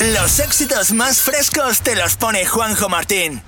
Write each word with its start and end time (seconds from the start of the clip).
Los 0.00 0.38
éxitos 0.38 0.92
más 0.92 1.20
frescos 1.20 1.82
te 1.82 1.94
los 1.94 2.16
pone 2.16 2.46
Juanjo 2.46 2.88
Martín. 2.88 3.42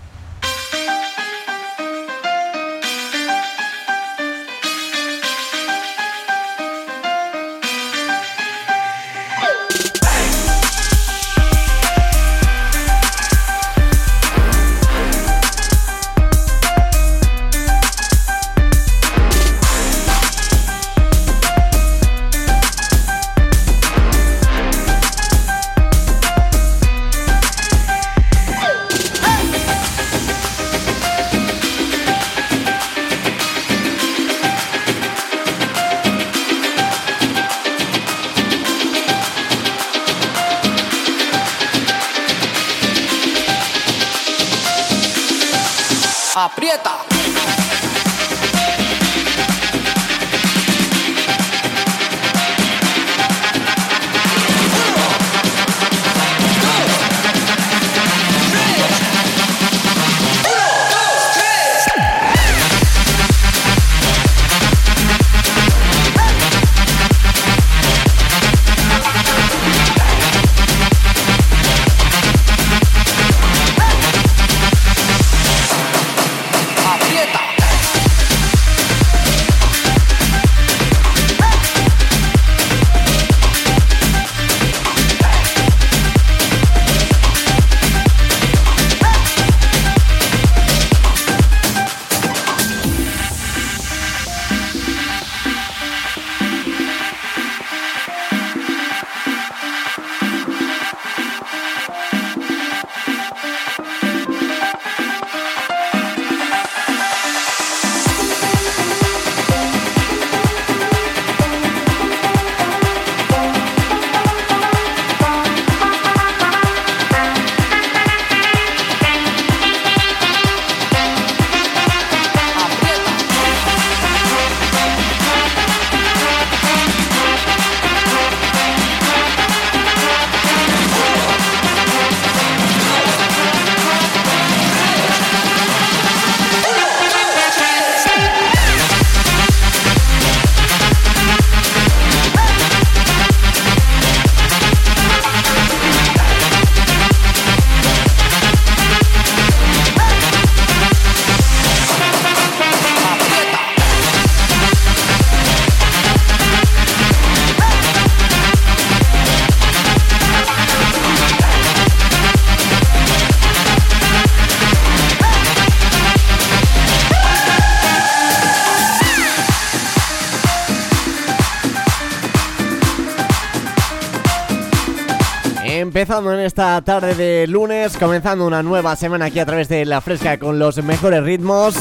Empezando 175.80 176.34
en 176.34 176.40
esta 176.40 176.80
tarde 176.82 177.14
de 177.14 177.46
lunes, 177.46 177.96
comenzando 177.96 178.46
una 178.46 178.62
nueva 178.62 178.94
semana 178.94 179.26
aquí 179.26 179.38
a 179.38 179.46
través 179.46 179.68
de 179.68 179.86
La 179.86 180.02
Fresca 180.02 180.38
con 180.38 180.58
los 180.58 180.82
mejores 180.82 181.22
ritmos. 181.22 181.74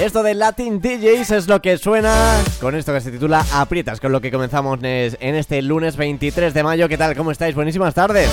Esto 0.00 0.22
de 0.22 0.34
Latin 0.34 0.80
DJs 0.80 1.30
es 1.32 1.48
lo 1.48 1.60
que 1.60 1.76
suena 1.78 2.14
con 2.60 2.76
esto 2.76 2.92
que 2.92 3.00
se 3.00 3.10
titula 3.10 3.44
Aprietas, 3.52 4.00
con 4.00 4.12
lo 4.12 4.20
que 4.20 4.30
comenzamos 4.30 4.78
en 4.82 5.34
este 5.34 5.62
lunes 5.62 5.96
23 5.96 6.54
de 6.54 6.62
mayo. 6.62 6.88
¿Qué 6.88 6.96
tal? 6.96 7.16
¿Cómo 7.16 7.32
estáis? 7.32 7.56
Buenísimas 7.56 7.94
tardes. 7.94 8.30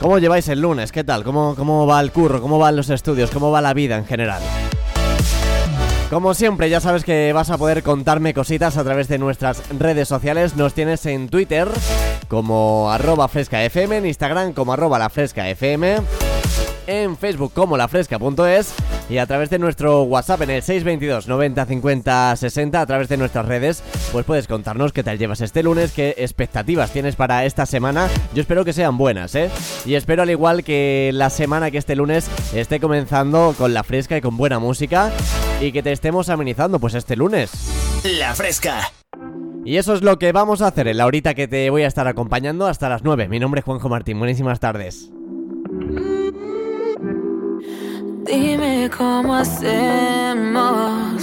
¿Cómo 0.00 0.18
lleváis 0.18 0.48
el 0.48 0.60
lunes? 0.60 0.92
¿Qué 0.92 1.02
tal? 1.02 1.24
¿Cómo, 1.24 1.54
cómo 1.56 1.86
va 1.86 2.00
el 2.00 2.12
curro? 2.12 2.42
¿Cómo 2.42 2.58
van 2.58 2.76
los 2.76 2.90
estudios? 2.90 3.30
¿Cómo 3.30 3.50
va 3.50 3.62
la 3.62 3.72
vida 3.72 3.96
en 3.96 4.04
general? 4.04 4.42
Como 6.10 6.32
siempre, 6.32 6.70
ya 6.70 6.80
sabes 6.80 7.04
que 7.04 7.34
vas 7.34 7.50
a 7.50 7.58
poder 7.58 7.82
contarme 7.82 8.32
cositas 8.32 8.78
a 8.78 8.84
través 8.84 9.08
de 9.08 9.18
nuestras 9.18 9.62
redes 9.78 10.08
sociales. 10.08 10.56
Nos 10.56 10.72
tienes 10.72 11.04
en 11.04 11.28
Twitter 11.28 11.68
como 12.28 12.90
arroba 12.90 13.28
frescafm, 13.28 13.92
en 13.92 14.06
Instagram 14.06 14.54
como 14.54 14.72
arroba 14.72 14.98
la 14.98 15.10
en 16.86 17.18
Facebook 17.18 17.52
como 17.52 17.76
lafresca.es 17.76 18.72
y 19.10 19.18
a 19.18 19.26
través 19.26 19.50
de 19.50 19.58
nuestro 19.58 20.04
WhatsApp 20.04 20.42
en 20.42 20.50
el 20.50 20.62
622 20.62 21.28
90 21.28 21.66
50 21.66 22.36
60 22.36 22.80
a 22.80 22.86
través 22.86 23.08
de 23.10 23.18
nuestras 23.18 23.44
redes 23.44 23.82
pues 24.10 24.24
puedes 24.24 24.48
contarnos 24.48 24.94
qué 24.94 25.02
tal 25.02 25.18
llevas 25.18 25.42
este 25.42 25.62
lunes, 25.62 25.92
qué 25.92 26.14
expectativas 26.16 26.90
tienes 26.90 27.16
para 27.16 27.44
esta 27.44 27.66
semana. 27.66 28.08
Yo 28.34 28.40
espero 28.40 28.64
que 28.64 28.72
sean 28.72 28.96
buenas, 28.96 29.34
¿eh? 29.34 29.50
Y 29.84 29.94
espero 29.96 30.22
al 30.22 30.30
igual 30.30 30.64
que 30.64 31.10
la 31.12 31.28
semana 31.28 31.70
que 31.70 31.76
este 31.76 31.94
lunes 31.94 32.30
esté 32.54 32.80
comenzando 32.80 33.54
con 33.58 33.74
la 33.74 33.84
fresca 33.84 34.16
y 34.16 34.22
con 34.22 34.38
buena 34.38 34.58
música 34.58 35.12
y 35.60 35.72
que 35.72 35.82
te 35.82 35.92
estemos 35.92 36.28
amenizando 36.28 36.78
pues 36.78 36.94
este 36.94 37.16
lunes. 37.16 37.50
La 38.18 38.34
fresca. 38.34 38.92
Y 39.64 39.76
eso 39.76 39.94
es 39.94 40.02
lo 40.02 40.18
que 40.18 40.32
vamos 40.32 40.62
a 40.62 40.68
hacer 40.68 40.88
en 40.88 40.98
la 40.98 41.06
horita 41.06 41.34
que 41.34 41.48
te 41.48 41.68
voy 41.70 41.82
a 41.82 41.88
estar 41.88 42.06
acompañando 42.06 42.66
hasta 42.66 42.88
las 42.88 43.02
9. 43.02 43.28
Mi 43.28 43.38
nombre 43.38 43.58
es 43.60 43.64
Juanjo 43.64 43.88
Martín, 43.88 44.18
buenísimas 44.18 44.60
tardes. 44.60 45.10
Dime 48.24 48.90
cómo 48.96 49.34
hacemos. 49.34 51.22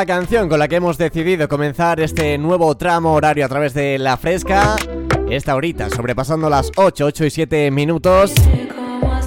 La 0.00 0.06
canción 0.06 0.48
con 0.48 0.58
la 0.58 0.66
que 0.66 0.76
hemos 0.76 0.96
decidido 0.96 1.46
comenzar 1.46 2.00
este 2.00 2.38
nuevo 2.38 2.74
tramo 2.74 3.12
horario 3.12 3.44
a 3.44 3.50
través 3.50 3.74
de 3.74 3.98
La 3.98 4.16
Fresca. 4.16 4.76
Esta 5.28 5.54
horita, 5.54 5.90
sobrepasando 5.90 6.48
las 6.48 6.72
8, 6.74 7.04
8 7.04 7.26
y 7.26 7.30
7 7.30 7.70
minutos. 7.70 8.32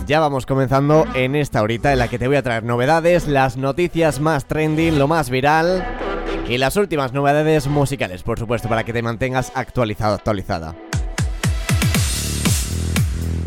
Ya 0.07 0.19
vamos 0.19 0.47
comenzando 0.47 1.05
en 1.13 1.35
esta 1.35 1.61
horita 1.61 1.93
en 1.93 1.99
la 1.99 2.07
que 2.07 2.17
te 2.17 2.27
voy 2.27 2.37
a 2.37 2.41
traer 2.41 2.63
novedades, 2.63 3.27
las 3.27 3.55
noticias 3.55 4.19
más 4.19 4.47
trending, 4.47 4.97
lo 4.97 5.07
más 5.07 5.29
viral 5.29 5.85
y 6.49 6.57
las 6.57 6.75
últimas 6.75 7.13
novedades 7.13 7.67
musicales, 7.67 8.23
por 8.23 8.39
supuesto, 8.39 8.67
para 8.67 8.83
que 8.83 8.93
te 8.93 9.03
mantengas 9.03 9.51
actualizado, 9.53 10.15
actualizada. 10.15 10.73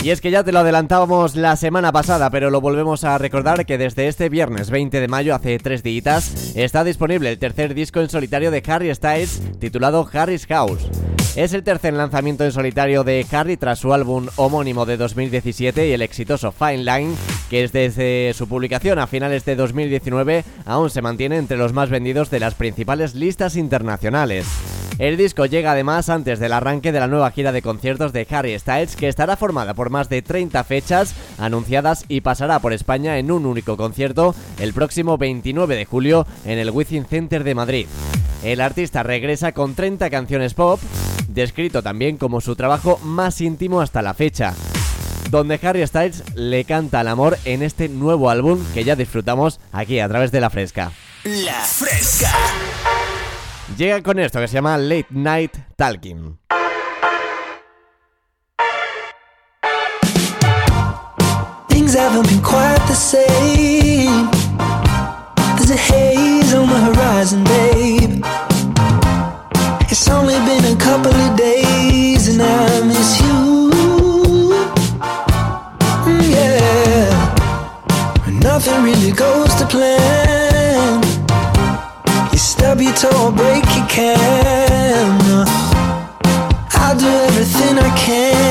Y 0.06 0.10
es 0.10 0.20
que 0.20 0.30
ya 0.30 0.44
te 0.44 0.52
lo 0.52 0.60
adelantábamos 0.60 1.34
la 1.34 1.56
semana 1.56 1.90
pasada, 1.90 2.30
pero 2.30 2.48
lo 2.48 2.60
volvemos 2.60 3.02
a 3.02 3.18
recordar 3.18 3.66
que 3.66 3.76
desde 3.76 4.06
este 4.06 4.28
viernes 4.28 4.70
20 4.70 5.00
de 5.00 5.08
mayo, 5.08 5.34
hace 5.34 5.58
tres 5.58 5.82
días, 5.82 6.54
está 6.54 6.84
disponible 6.84 7.28
el 7.28 7.40
tercer 7.40 7.74
disco 7.74 8.00
en 8.00 8.08
solitario 8.08 8.52
de 8.52 8.62
Harry 8.68 8.94
Styles, 8.94 9.42
titulado 9.58 10.08
Harry's 10.12 10.46
House. 10.46 10.86
Es 11.34 11.54
el 11.54 11.64
tercer 11.64 11.92
lanzamiento 11.94 12.44
en 12.44 12.52
solitario 12.52 13.02
de 13.02 13.26
Harry 13.32 13.56
tras 13.56 13.80
su 13.80 13.92
álbum 13.92 14.28
homónimo 14.36 14.86
de 14.86 14.96
2017 14.96 15.88
y 15.88 15.92
el 15.92 16.02
exitoso 16.02 16.52
Fine 16.52 16.84
Line, 16.84 17.16
que 17.50 17.66
desde 17.66 18.32
su 18.32 18.46
publicación 18.46 19.00
a 19.00 19.08
finales 19.08 19.44
de 19.44 19.56
2019 19.56 20.44
aún 20.66 20.88
se 20.88 21.02
mantiene 21.02 21.36
entre 21.36 21.56
los 21.56 21.72
más 21.72 21.90
vendidos 21.90 22.30
de 22.30 22.38
las 22.38 22.54
principales 22.54 23.16
listas 23.16 23.56
internacionales. 23.56 24.46
El 24.98 25.18
disco 25.18 25.44
llega 25.44 25.72
además 25.72 26.08
antes 26.08 26.38
del 26.38 26.54
arranque 26.54 26.90
de 26.90 27.00
la 27.00 27.06
nueva 27.06 27.30
gira 27.30 27.52
de 27.52 27.60
conciertos 27.60 28.14
de 28.14 28.26
Harry 28.30 28.58
Styles, 28.58 28.96
que 28.96 29.08
estará 29.08 29.36
formada 29.36 29.74
por 29.74 29.90
más 29.90 30.08
de 30.08 30.22
30 30.22 30.64
fechas 30.64 31.14
anunciadas 31.38 32.06
y 32.08 32.22
pasará 32.22 32.60
por 32.60 32.72
España 32.72 33.18
en 33.18 33.30
un 33.30 33.44
único 33.44 33.76
concierto 33.76 34.34
el 34.58 34.72
próximo 34.72 35.18
29 35.18 35.76
de 35.76 35.84
julio 35.84 36.26
en 36.46 36.58
el 36.58 36.70
Within 36.70 37.04
Center 37.04 37.44
de 37.44 37.54
Madrid. 37.54 37.86
El 38.42 38.62
artista 38.62 39.02
regresa 39.02 39.52
con 39.52 39.74
30 39.74 40.08
canciones 40.08 40.54
pop, 40.54 40.80
descrito 41.28 41.82
también 41.82 42.16
como 42.16 42.40
su 42.40 42.56
trabajo 42.56 42.98
más 43.02 43.42
íntimo 43.42 43.82
hasta 43.82 44.00
la 44.00 44.14
fecha, 44.14 44.54
donde 45.30 45.60
Harry 45.62 45.86
Styles 45.86 46.22
le 46.34 46.64
canta 46.64 47.00
al 47.00 47.08
amor 47.08 47.36
en 47.44 47.62
este 47.62 47.90
nuevo 47.90 48.30
álbum 48.30 48.64
que 48.72 48.84
ya 48.84 48.96
disfrutamos 48.96 49.60
aquí 49.72 50.00
a 50.00 50.08
través 50.08 50.32
de 50.32 50.40
La 50.40 50.48
Fresca. 50.48 50.92
La 51.24 51.60
Fresca. 51.60 52.30
Llega 53.74 54.00
con 54.02 54.18
esto 54.18 54.38
que 54.40 54.46
se 54.46 54.54
llama 54.54 54.78
Late 54.78 55.08
Night 55.10 55.56
Talking. 55.76 56.38
Things 61.68 61.94
haven't 61.94 62.28
been 62.28 62.42
quite 62.42 62.80
the 62.86 62.94
same. 62.94 64.30
There's 65.56 65.70
a 65.70 65.76
haze 65.76 66.54
on 66.54 66.68
the 66.68 66.78
horizon, 66.78 67.42
babe. 67.44 68.24
It's 69.90 70.08
only 70.08 70.34
been 70.46 70.64
a 70.72 70.76
couple 70.76 71.12
of 71.12 71.36
days 71.36 72.28
and 72.28 72.40
I 72.40 72.82
miss 72.86 73.20
you. 73.20 73.70
Mm, 76.06 76.22
yeah. 76.30 77.10
Nothing 78.40 78.84
really 78.84 79.10
goes 79.10 79.54
to 79.56 79.66
plan. 79.66 80.45
Stub 82.56 82.80
your 82.80 82.94
toe 82.94 83.26
or 83.26 83.32
break 83.32 83.64
your 83.76 83.86
can. 83.86 85.46
I'll 86.70 86.98
do 86.98 87.06
everything 87.06 87.76
I 87.78 87.94
can 87.98 88.45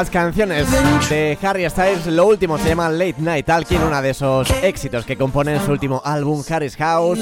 las 0.00 0.08
canciones 0.08 0.66
de 1.10 1.36
Harry 1.42 1.68
Styles, 1.68 2.06
lo 2.06 2.26
último 2.26 2.56
se 2.56 2.70
llama 2.70 2.88
Late 2.88 3.16
Night 3.18 3.44
Talking, 3.44 3.82
uno 3.82 4.00
de 4.00 4.08
esos 4.08 4.50
éxitos 4.62 5.04
que 5.04 5.14
compone 5.14 5.60
su 5.60 5.72
último 5.72 6.00
álbum 6.02 6.42
Harry's 6.48 6.74
House. 6.76 7.18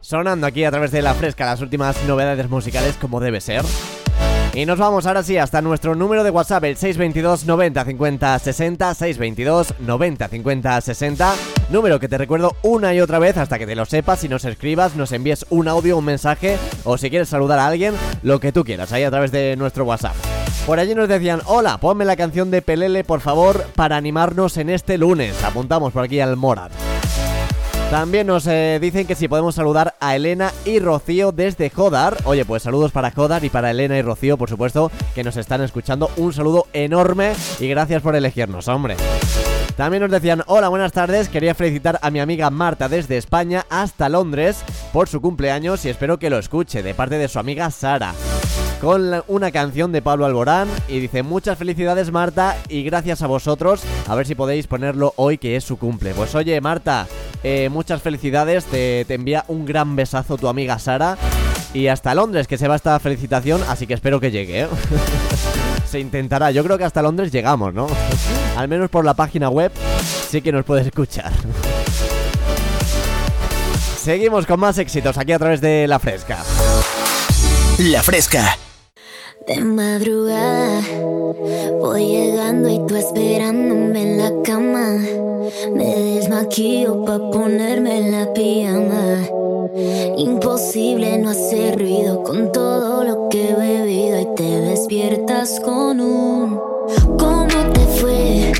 Sonando 0.00 0.46
aquí 0.46 0.62
a 0.62 0.70
través 0.70 0.90
de 0.90 1.00
la 1.00 1.14
fresca 1.14 1.46
las 1.46 1.62
últimas 1.62 1.96
novedades 2.04 2.50
musicales 2.50 2.98
como 3.00 3.18
debe 3.18 3.40
ser. 3.40 3.64
Y 4.52 4.66
nos 4.66 4.78
vamos 4.78 5.06
ahora 5.06 5.22
sí 5.22 5.38
hasta 5.38 5.62
nuestro 5.62 5.94
número 5.94 6.22
de 6.22 6.28
WhatsApp, 6.28 6.64
el 6.64 6.76
622 6.76 7.46
90 7.46 7.82
50 7.86 8.38
60, 8.38 8.94
622 8.94 9.74
90 9.78 10.28
50 10.28 10.80
60, 10.82 11.34
número 11.70 11.98
que 11.98 12.08
te 12.08 12.18
recuerdo 12.18 12.56
una 12.62 12.92
y 12.92 13.00
otra 13.00 13.18
vez 13.18 13.38
hasta 13.38 13.58
que 13.58 13.66
te 13.66 13.74
lo 13.74 13.86
sepas 13.86 14.22
y 14.24 14.28
nos 14.28 14.44
escribas, 14.44 14.96
nos 14.96 15.12
envíes 15.12 15.46
un 15.48 15.66
audio, 15.66 15.96
un 15.96 16.04
mensaje 16.04 16.58
o 16.84 16.98
si 16.98 17.08
quieres 17.08 17.30
saludar 17.30 17.58
a 17.58 17.68
alguien, 17.68 17.94
lo 18.22 18.38
que 18.38 18.52
tú 18.52 18.64
quieras, 18.64 18.92
ahí 18.92 19.04
a 19.04 19.10
través 19.10 19.32
de 19.32 19.56
nuestro 19.56 19.86
WhatsApp. 19.86 20.14
Por 20.66 20.78
allí 20.78 20.94
nos 20.94 21.08
decían, 21.10 21.42
hola, 21.44 21.76
ponme 21.76 22.06
la 22.06 22.16
canción 22.16 22.50
de 22.50 22.62
Pelele 22.62 23.04
por 23.04 23.20
favor 23.20 23.66
para 23.76 23.96
animarnos 23.96 24.56
en 24.56 24.70
este 24.70 24.96
lunes. 24.96 25.44
Apuntamos 25.44 25.92
por 25.92 26.04
aquí 26.04 26.20
al 26.20 26.36
Morat. 26.36 26.72
También 27.90 28.26
nos 28.26 28.46
eh, 28.46 28.78
dicen 28.80 29.06
que 29.06 29.14
si 29.14 29.28
podemos 29.28 29.54
saludar 29.54 29.94
a 30.00 30.16
Elena 30.16 30.52
y 30.64 30.78
Rocío 30.78 31.32
desde 31.32 31.68
Jodar. 31.68 32.16
Oye, 32.24 32.46
pues 32.46 32.62
saludos 32.62 32.92
para 32.92 33.10
Jodar 33.10 33.44
y 33.44 33.50
para 33.50 33.70
Elena 33.70 33.98
y 33.98 34.02
Rocío, 34.02 34.38
por 34.38 34.48
supuesto, 34.48 34.90
que 35.14 35.22
nos 35.22 35.36
están 35.36 35.60
escuchando. 35.60 36.10
Un 36.16 36.32
saludo 36.32 36.66
enorme 36.72 37.34
y 37.60 37.68
gracias 37.68 38.00
por 38.00 38.16
elegirnos, 38.16 38.66
hombre. 38.66 38.96
También 39.76 40.02
nos 40.02 40.10
decían, 40.10 40.42
hola, 40.46 40.70
buenas 40.70 40.92
tardes, 40.92 41.28
quería 41.28 41.54
felicitar 41.54 41.98
a 42.00 42.10
mi 42.10 42.20
amiga 42.20 42.48
Marta 42.48 42.88
desde 42.88 43.18
España 43.18 43.66
hasta 43.68 44.08
Londres 44.08 44.64
por 44.92 45.08
su 45.08 45.20
cumpleaños 45.20 45.84
y 45.84 45.90
espero 45.90 46.18
que 46.18 46.30
lo 46.30 46.38
escuche 46.38 46.82
de 46.82 46.94
parte 46.94 47.18
de 47.18 47.28
su 47.28 47.38
amiga 47.38 47.70
Sara. 47.70 48.14
Con 48.84 49.22
una 49.28 49.50
canción 49.50 49.92
de 49.92 50.02
Pablo 50.02 50.26
Alborán 50.26 50.68
y 50.88 51.00
dice 51.00 51.22
muchas 51.22 51.56
felicidades 51.56 52.12
Marta 52.12 52.58
y 52.68 52.82
gracias 52.82 53.22
a 53.22 53.26
vosotros, 53.26 53.82
a 54.06 54.14
ver 54.14 54.26
si 54.26 54.34
podéis 54.34 54.66
ponerlo 54.66 55.14
hoy 55.16 55.38
que 55.38 55.56
es 55.56 55.64
su 55.64 55.78
cumple. 55.78 56.12
Pues 56.12 56.34
oye 56.34 56.60
Marta, 56.60 57.06
eh, 57.42 57.70
muchas 57.72 58.02
felicidades, 58.02 58.66
te, 58.66 59.06
te 59.06 59.14
envía 59.14 59.46
un 59.48 59.64
gran 59.64 59.96
besazo 59.96 60.36
tu 60.36 60.48
amiga 60.48 60.78
Sara 60.78 61.16
y 61.72 61.86
hasta 61.86 62.14
Londres 62.14 62.46
que 62.46 62.58
se 62.58 62.68
va 62.68 62.76
esta 62.76 63.00
felicitación, 63.00 63.62
así 63.70 63.86
que 63.86 63.94
espero 63.94 64.20
que 64.20 64.30
llegue. 64.30 64.64
¿eh? 64.64 64.68
se 65.86 65.98
intentará, 65.98 66.50
yo 66.50 66.62
creo 66.62 66.76
que 66.76 66.84
hasta 66.84 67.00
Londres 67.00 67.32
llegamos, 67.32 67.72
¿no? 67.72 67.86
Al 68.58 68.68
menos 68.68 68.90
por 68.90 69.06
la 69.06 69.14
página 69.14 69.48
web 69.48 69.72
sí 70.28 70.42
que 70.42 70.52
nos 70.52 70.66
puedes 70.66 70.86
escuchar. 70.86 71.32
Seguimos 73.96 74.44
con 74.44 74.60
más 74.60 74.76
éxitos 74.76 75.16
aquí 75.16 75.32
a 75.32 75.38
través 75.38 75.62
de 75.62 75.88
La 75.88 75.98
Fresca. 75.98 76.44
La 77.78 78.02
Fresca. 78.02 78.58
De 79.46 79.60
madrugada 79.60 80.80
voy 81.78 82.06
llegando 82.06 82.70
y 82.70 82.78
tú 82.86 82.96
esperándome 82.96 84.02
en 84.02 84.18
la 84.18 84.42
cama. 84.42 84.98
Me 85.74 85.94
desmaquillo 85.94 87.04
pa' 87.04 87.30
ponerme 87.30 88.10
la 88.10 88.32
pijama. 88.32 89.18
Imposible 90.16 91.18
no 91.18 91.30
hacer 91.30 91.78
ruido 91.78 92.22
con 92.22 92.52
todo 92.52 93.04
lo 93.04 93.28
que 93.28 93.50
he 93.50 93.54
bebido 93.54 94.20
y 94.20 94.34
te 94.34 94.60
despiertas 94.60 95.60
con 95.60 96.00
un 96.00 96.58
¿Cómo 97.18 97.72
te 97.72 97.80
fue? 97.98 98.52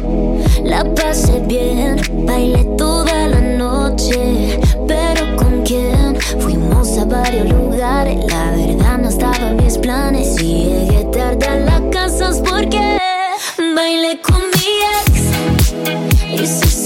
La 0.64 0.84
pasé 0.94 1.40
bien, 1.46 1.96
bailé 2.26 2.64
toda 2.76 3.28
la 3.28 3.40
noche, 3.40 4.58
pero 4.86 5.36
¿con 5.36 5.62
quién? 5.62 6.16
Fuimos 6.40 6.98
a 6.98 7.04
varios 7.06 7.48
lugares, 7.48 8.18
la 8.26 8.50
verdad 8.50 8.74
en 9.48 9.56
mis 9.56 9.78
planes. 9.78 10.40
Y 10.40 10.64
llegué 10.64 11.04
tarde 11.12 11.46
a 11.46 11.56
la 11.56 11.90
casa 11.90 12.30
es 12.30 12.38
porque 12.38 12.98
bailé 13.74 14.20
con 14.20 14.40
mi 14.40 16.36
ex 16.36 16.83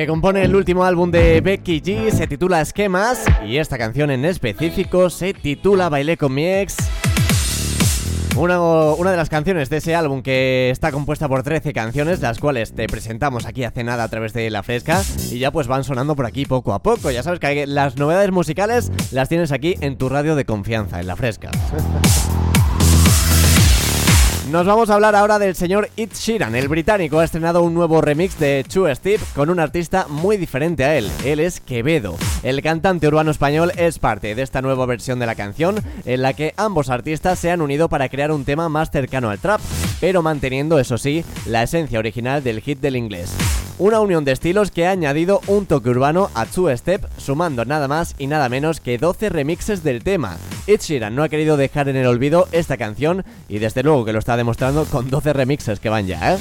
que 0.00 0.06
compone 0.06 0.42
el 0.42 0.56
último 0.56 0.84
álbum 0.84 1.10
de 1.10 1.42
Becky 1.42 1.82
G, 1.82 2.10
se 2.10 2.26
titula 2.26 2.62
Esquemas 2.62 3.22
y 3.46 3.58
esta 3.58 3.76
canción 3.76 4.10
en 4.10 4.24
específico 4.24 5.10
se 5.10 5.34
titula 5.34 5.90
Bailé 5.90 6.16
con 6.16 6.32
mi 6.32 6.46
ex. 6.46 6.78
Una, 8.34 8.58
una 8.62 9.10
de 9.10 9.18
las 9.18 9.28
canciones 9.28 9.68
de 9.68 9.76
ese 9.76 9.94
álbum 9.94 10.22
que 10.22 10.70
está 10.70 10.90
compuesta 10.90 11.28
por 11.28 11.42
13 11.42 11.74
canciones, 11.74 12.22
las 12.22 12.38
cuales 12.38 12.72
te 12.72 12.86
presentamos 12.86 13.44
aquí 13.44 13.62
hace 13.62 13.84
nada 13.84 14.04
a 14.04 14.08
través 14.08 14.32
de 14.32 14.48
La 14.48 14.62
Fresca 14.62 15.02
y 15.30 15.38
ya 15.38 15.50
pues 15.50 15.66
van 15.66 15.84
sonando 15.84 16.16
por 16.16 16.24
aquí 16.24 16.46
poco 16.46 16.72
a 16.72 16.82
poco. 16.82 17.10
Ya 17.10 17.22
sabes 17.22 17.38
que 17.38 17.66
las 17.66 17.98
novedades 17.98 18.30
musicales 18.30 18.90
las 19.10 19.28
tienes 19.28 19.52
aquí 19.52 19.74
en 19.82 19.98
tu 19.98 20.08
radio 20.08 20.34
de 20.34 20.46
confianza, 20.46 21.00
en 21.00 21.08
La 21.08 21.16
Fresca. 21.16 21.50
Nos 24.50 24.66
vamos 24.66 24.90
a 24.90 24.94
hablar 24.94 25.14
ahora 25.14 25.38
del 25.38 25.54
señor 25.54 25.90
Ed 25.96 26.10
Sheeran. 26.12 26.56
El 26.56 26.66
británico 26.66 27.20
ha 27.20 27.24
estrenado 27.24 27.62
un 27.62 27.72
nuevo 27.72 28.00
remix 28.00 28.36
de 28.40 28.64
True 28.68 28.92
Steve 28.96 29.22
con 29.32 29.48
un 29.48 29.60
artista 29.60 30.06
muy 30.08 30.38
diferente 30.38 30.84
a 30.84 30.98
él. 30.98 31.08
Él 31.24 31.38
es 31.38 31.60
Quevedo. 31.60 32.16
El 32.42 32.60
cantante 32.60 33.06
urbano 33.06 33.30
español 33.30 33.70
es 33.76 34.00
parte 34.00 34.34
de 34.34 34.42
esta 34.42 34.60
nueva 34.60 34.86
versión 34.86 35.20
de 35.20 35.26
la 35.26 35.36
canción 35.36 35.76
en 36.04 36.22
la 36.22 36.32
que 36.32 36.52
ambos 36.56 36.90
artistas 36.90 37.38
se 37.38 37.52
han 37.52 37.60
unido 37.60 37.88
para 37.88 38.08
crear 38.08 38.32
un 38.32 38.44
tema 38.44 38.68
más 38.68 38.90
cercano 38.90 39.30
al 39.30 39.38
trap, 39.38 39.60
pero 40.00 40.20
manteniendo, 40.20 40.80
eso 40.80 40.98
sí, 40.98 41.24
la 41.46 41.62
esencia 41.62 42.00
original 42.00 42.42
del 42.42 42.60
hit 42.60 42.80
del 42.80 42.96
inglés. 42.96 43.32
Una 43.80 44.00
unión 44.00 44.26
de 44.26 44.32
estilos 44.32 44.70
que 44.70 44.86
ha 44.86 44.90
añadido 44.90 45.40
un 45.46 45.64
toque 45.64 45.88
urbano 45.88 46.28
a 46.34 46.44
Two 46.44 46.76
Step, 46.76 47.06
sumando 47.16 47.64
nada 47.64 47.88
más 47.88 48.14
y 48.18 48.26
nada 48.26 48.50
menos 48.50 48.78
que 48.78 48.98
12 48.98 49.30
remixes 49.30 49.82
del 49.82 50.04
tema. 50.04 50.36
Ed 50.66 50.80
Sheeran 50.80 51.14
no 51.14 51.22
ha 51.22 51.30
querido 51.30 51.56
dejar 51.56 51.88
en 51.88 51.96
el 51.96 52.06
olvido 52.06 52.46
esta 52.52 52.76
canción 52.76 53.24
y 53.48 53.58
desde 53.58 53.82
luego 53.82 54.04
que 54.04 54.12
lo 54.12 54.18
está 54.18 54.36
demostrando 54.40 54.86
con 54.86 55.10
12 55.10 55.34
remixes 55.34 55.80
que 55.80 55.90
van 55.90 56.06
ya, 56.06 56.34
¿eh? 56.34 56.38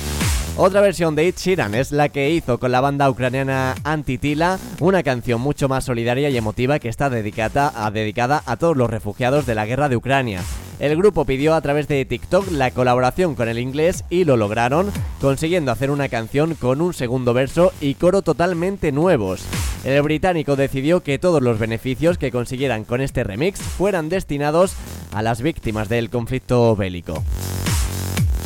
Otra 0.56 0.80
versión 0.80 1.16
de 1.16 1.28
Ed 1.28 1.36
Sheeran 1.38 1.76
es 1.76 1.92
la 1.92 2.08
que 2.08 2.32
hizo 2.32 2.60
con 2.60 2.72
la 2.72 2.80
banda 2.80 3.10
ucraniana 3.10 3.76
Antitila, 3.84 4.58
una 4.80 5.04
canción 5.04 5.42
mucho 5.42 5.68
más 5.68 5.84
solidaria 5.84 6.30
y 6.30 6.38
emotiva 6.38 6.80
que 6.80 6.88
está 6.88 7.10
dedicada 7.10 7.74
a, 7.76 7.92
dedicada 7.92 8.42
a 8.46 8.56
todos 8.56 8.78
los 8.78 8.90
refugiados 8.90 9.46
de 9.46 9.56
la 9.56 9.66
guerra 9.66 9.90
de 9.90 9.98
Ucrania. 9.98 10.42
El 10.80 10.96
grupo 10.96 11.26
pidió 11.26 11.56
a 11.56 11.62
través 11.62 11.90
de 11.90 12.06
TikTok 12.06 12.52
la 12.52 12.72
colaboración 12.72 13.36
con 13.36 13.50
el 13.50 13.60
inglés 13.60 14.06
y 14.10 14.24
lo 14.24 14.38
lograron, 14.38 14.92
consiguiendo 15.20 15.74
hacer 15.74 15.92
una 15.92 16.08
canción 16.08 16.56
con 16.56 16.80
un 16.80 16.94
segundo 16.94 17.34
verso 17.34 17.74
y 17.82 17.96
coro 17.96 18.22
totalmente 18.22 18.94
nuevos. 18.94 19.44
El 19.84 20.02
británico 20.04 20.56
decidió 20.56 21.04
que 21.04 21.20
todos 21.20 21.42
los 21.42 21.60
beneficios 21.60 22.18
que 22.18 22.32
consiguieran 22.32 22.86
con 22.86 23.02
este 23.02 23.26
remix 23.26 23.60
fueran 23.60 24.08
destinados 24.08 24.74
a 25.14 25.22
las 25.22 25.42
víctimas 25.42 25.90
del 25.90 26.10
conflicto 26.10 26.76
bélico. 26.78 27.24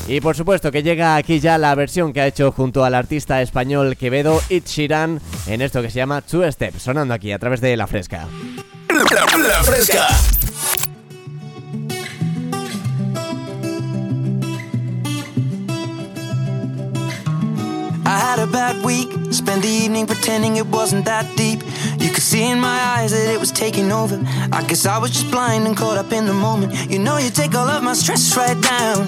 Y 0.07 0.19
por 0.19 0.35
supuesto 0.35 0.71
que 0.71 0.83
llega 0.83 1.15
aquí 1.15 1.39
ya 1.39 1.57
la 1.57 1.73
versión 1.75 2.11
que 2.11 2.21
ha 2.21 2.27
hecho 2.27 2.51
junto 2.51 2.83
al 2.83 2.93
artista 2.93 3.41
español 3.41 3.95
Quevedo 3.95 4.41
It 4.49 4.67
Shiran 4.67 5.21
en 5.47 5.61
esto 5.61 5.81
que 5.81 5.89
se 5.89 5.97
llama 5.97 6.21
Two 6.21 6.49
Step, 6.51 6.77
sonando 6.77 7.13
aquí 7.13 7.31
a 7.31 7.39
través 7.39 7.61
de 7.61 7.77
La 7.77 7.87
Fresca. 7.87 8.27
La, 8.89 9.37
la 9.37 9.63
fresca. 9.63 10.07
I 18.05 18.19
had 18.19 18.39
a 18.39 18.45
bad 18.45 18.83
week. 18.83 19.09
Spent 19.31 19.63
the 19.63 19.69
evening 19.69 20.05
pretending 20.05 20.57
it 20.57 20.67
wasn't 20.67 21.05
that 21.05 21.25
deep. 21.35 21.63
You 21.97 22.09
could 22.11 22.21
see 22.21 22.43
in 22.43 22.59
my 22.59 22.79
eyes 22.97 23.11
that 23.11 23.33
it 23.33 23.39
was 23.39 23.51
taking 23.51 23.91
over. 23.91 24.21
I 24.51 24.63
guess 24.67 24.85
I 24.85 24.99
was 24.99 25.09
just 25.11 25.31
blind 25.31 25.65
and 25.65 25.75
caught 25.75 25.97
up 25.97 26.11
in 26.11 26.27
the 26.27 26.33
moment. 26.33 26.73
You 26.91 26.99
know, 26.99 27.17
you 27.17 27.31
take 27.31 27.55
all 27.55 27.67
of 27.67 27.81
my 27.81 27.93
stress 27.93 28.37
right 28.37 28.59
down. 28.61 29.07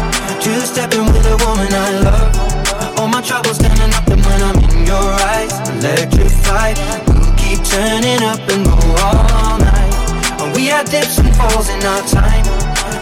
Two 0.41 0.59
stepping 0.61 1.05
with 1.05 1.25
a 1.29 1.37
woman 1.45 1.69
I 1.71 2.01
love. 2.01 2.97
All 2.97 3.07
my 3.07 3.21
troubles 3.21 3.57
standing 3.57 3.93
up 3.93 4.07
and 4.07 4.25
when 4.25 4.41
I'm 4.41 4.57
in 4.57 4.87
your 4.87 5.07
eyes, 5.29 5.53
electrified. 5.69 6.77
We'll 7.05 7.29
keep 7.37 7.61
turning 7.63 8.23
up 8.25 8.41
and 8.49 8.65
go 8.65 8.73
all 9.05 9.59
night. 9.61 9.93
We 10.55 10.65
had 10.65 10.89
dips 10.89 11.19
and 11.19 11.29
falls 11.35 11.69
in 11.69 11.83
our 11.85 12.01
time, 12.09 12.45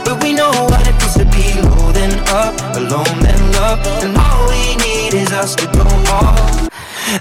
but 0.03 0.21
we 0.21 0.33
know 0.33 0.51
what 0.67 0.85
it 0.85 0.95
feels 0.99 1.15
to 1.15 1.25
be 1.31 1.47
low 1.63 1.91
then 1.93 2.11
up, 2.27 2.59
alone 2.75 3.15
then 3.23 3.41
love, 3.53 3.79
and 4.03 4.17
all 4.17 4.49
we 4.49 4.75
need 4.83 5.13
is 5.13 5.31
us 5.31 5.55
to 5.55 5.65
go 5.67 5.87
all 6.11 6.35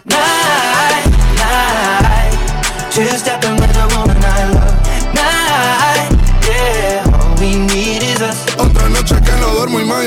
night, 0.04 1.06
night. 1.38 2.34
Two 2.90 3.06
stepping 3.16 3.67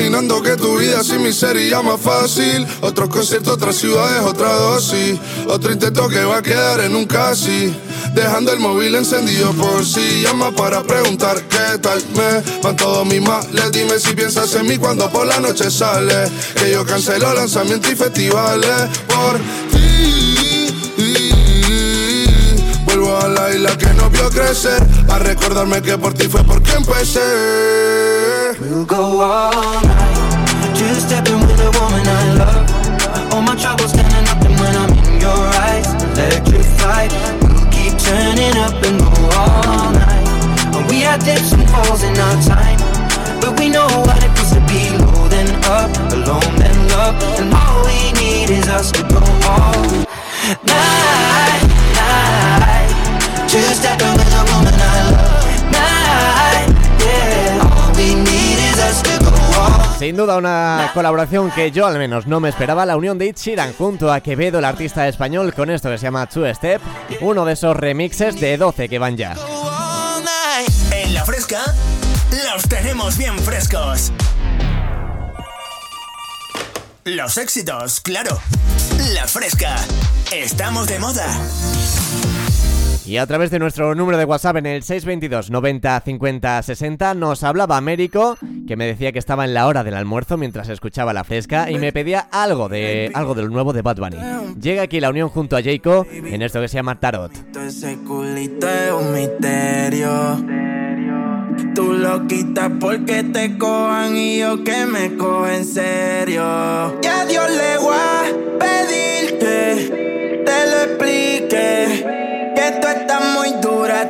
imaginando 0.02 0.42
que 0.42 0.56
tu 0.56 0.78
vida 0.78 1.04
sin 1.04 1.22
mí 1.22 1.32
sería 1.32 1.80
más 1.80 2.00
fácil. 2.00 2.66
Otro 2.80 3.08
concierto, 3.08 3.52
otras 3.52 3.76
ciudades, 3.76 4.20
otra 4.24 4.52
dosis. 4.52 5.18
Otro 5.46 5.72
intento 5.72 6.08
que 6.08 6.24
va 6.24 6.38
a 6.38 6.42
quedar 6.42 6.80
en 6.80 6.96
un 6.96 7.06
casi. 7.06 7.72
Dejando 8.12 8.52
el 8.52 8.58
móvil 8.58 8.96
encendido 8.96 9.52
por 9.52 9.86
si 9.86 10.22
llama 10.22 10.50
para 10.50 10.82
preguntar 10.82 11.40
qué 11.42 11.78
tal 11.80 12.02
me 12.16 12.60
van 12.62 12.76
todos 12.76 13.06
mis 13.06 13.22
males. 13.22 13.70
Dime 13.70 13.98
si 14.00 14.12
piensas 14.14 14.52
en 14.56 14.66
mí 14.66 14.76
cuando 14.76 15.08
por 15.08 15.26
la 15.26 15.38
noche 15.38 15.70
sale. 15.70 16.28
Que 16.56 16.72
yo 16.72 16.84
cancelo 16.84 17.32
lanzamientos 17.32 17.92
y 17.92 17.96
festivales 17.96 18.88
por 19.06 19.38
ti. 19.70 21.31
A 23.22 23.28
la 23.28 23.76
que 23.76 23.86
no 23.94 24.10
vio 24.10 24.28
crecer. 24.30 24.82
A 25.08 25.18
recordarme 25.20 25.80
que 25.80 25.96
por 25.96 26.12
ti 26.12 26.26
fue 26.26 26.42
porque 26.42 26.72
empecé. 26.72 27.20
We'll 28.60 28.84
go 28.84 29.22
all 29.22 29.80
night. 29.84 30.74
Two 30.74 30.92
stepping 30.98 31.38
with 31.38 31.60
a 31.60 31.70
woman 31.78 32.04
I 32.04 32.34
love. 32.34 33.32
All 33.32 33.42
my 33.42 33.54
troubles 33.54 33.90
standing 33.90 34.28
up, 34.28 34.44
and 34.44 34.58
when 34.58 34.74
I'm 34.74 34.90
in 34.98 35.20
your 35.20 35.46
eyes, 35.62 35.86
electrified. 36.18 37.12
We'll 37.42 37.70
keep 37.70 37.96
turning 37.96 38.56
up 38.58 38.74
and 38.82 38.98
go 38.98 39.12
all 39.38 39.92
night. 39.92 40.90
We 40.90 41.02
had 41.02 41.22
dips 41.24 41.52
and 41.52 41.68
falls 41.70 42.02
in 42.02 42.18
our 42.18 42.42
time, 42.42 42.78
but 43.40 43.56
we 43.56 43.68
know 43.68 43.86
what 44.02 44.18
it 44.18 44.32
feels 44.36 44.50
to 44.50 44.60
be 44.66 44.90
low 44.98 45.28
then 45.28 45.48
up, 45.66 45.94
alone 46.10 46.56
then 46.58 46.88
love. 46.88 47.14
And 47.38 47.54
all 47.54 47.84
we 47.86 48.12
need 48.18 48.50
is 48.50 48.66
us 48.68 48.90
to 48.92 49.02
go 49.04 49.22
all 49.46 49.78
night, 50.66 51.31
Sin 59.98 60.16
duda 60.16 60.38
una 60.38 60.90
colaboración 60.94 61.50
que 61.50 61.70
yo 61.70 61.86
al 61.86 61.98
menos 61.98 62.26
no 62.26 62.40
me 62.40 62.48
esperaba, 62.48 62.86
la 62.86 62.96
unión 62.96 63.18
de 63.18 63.28
Ed 63.28 63.36
Sheeran 63.36 63.74
junto 63.74 64.10
a 64.10 64.20
Quevedo, 64.20 64.58
el 64.58 64.64
artista 64.64 65.06
español, 65.06 65.52
con 65.52 65.68
esto 65.68 65.90
que 65.90 65.98
se 65.98 66.04
llama 66.04 66.26
Two 66.26 66.46
Step, 66.54 66.80
uno 67.20 67.44
de 67.44 67.52
esos 67.52 67.76
remixes 67.76 68.40
de 68.40 68.56
12 68.56 68.88
que 68.88 68.98
van 68.98 69.18
ya. 69.18 69.36
En 70.90 71.12
la 71.12 71.22
fresca, 71.24 71.60
los 72.50 72.62
tenemos 72.62 73.18
bien 73.18 73.38
frescos. 73.38 74.12
Los 77.04 77.36
éxitos, 77.36 78.00
claro. 78.00 78.40
La 79.12 79.26
fresca. 79.26 79.76
Estamos 80.30 80.86
de 80.86 80.98
moda. 80.98 81.26
Y 83.12 83.18
a 83.18 83.26
través 83.26 83.50
de 83.50 83.58
nuestro 83.58 83.94
número 83.94 84.16
de 84.16 84.24
WhatsApp 84.24 84.56
en 84.56 84.64
el 84.64 84.82
622 84.82 85.50
90 85.50 86.00
50 86.00 86.62
60 86.62 87.12
nos 87.12 87.44
hablaba 87.44 87.76
Américo, 87.76 88.38
que 88.66 88.74
me 88.74 88.86
decía 88.86 89.12
que 89.12 89.18
estaba 89.18 89.44
en 89.44 89.52
la 89.52 89.66
hora 89.66 89.84
del 89.84 89.92
almuerzo 89.92 90.38
mientras 90.38 90.70
escuchaba 90.70 91.12
la 91.12 91.22
fresca 91.22 91.70
y 91.70 91.76
me 91.76 91.92
pedía 91.92 92.20
algo 92.20 92.70
de 92.70 93.10
algo 93.12 93.34
de 93.34 93.42
lo 93.42 93.50
nuevo 93.50 93.74
de 93.74 93.82
Bad 93.82 93.98
Bunny. 93.98 94.16
Llega 94.58 94.84
aquí 94.84 94.98
la 94.98 95.10
unión 95.10 95.28
junto 95.28 95.58
a 95.58 95.62
Jayco 95.62 96.06
en 96.10 96.40
esto 96.40 96.58
que 96.62 96.68
se 96.68 96.76
llama 96.76 97.00
Tarot. 97.00 97.32
Tú 101.74 101.92
lo 101.92 102.26
quitas 102.26 102.70
porque 102.80 103.24
te 103.24 103.58
cojan 103.58 104.16
y 104.16 104.38
yo 104.38 104.64
que 104.64 104.86
me 104.86 105.18
cojo 105.18 105.48
en 105.48 105.66
serio. 105.66 106.98
Y 107.02 107.32
le 107.34 107.76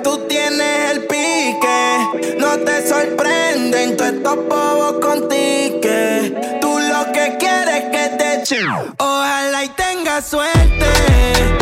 tú 0.02 0.18
tienes 0.28 0.90
el 0.92 1.06
pique. 1.06 2.36
No 2.38 2.58
te 2.58 2.86
sorprenden 2.88 3.96
todos 3.96 4.12
estos 4.12 4.36
bobos 4.48 4.92
contigo. 5.00 5.88
Tú 6.60 6.78
lo 6.78 7.12
que 7.12 7.36
quieres 7.38 7.74
es 7.76 7.84
que 7.90 8.16
te 8.16 8.42
echen. 8.42 8.66
Ojalá 8.98 9.64
y 9.64 9.68
tengas 9.70 10.26
suerte. 10.26 11.61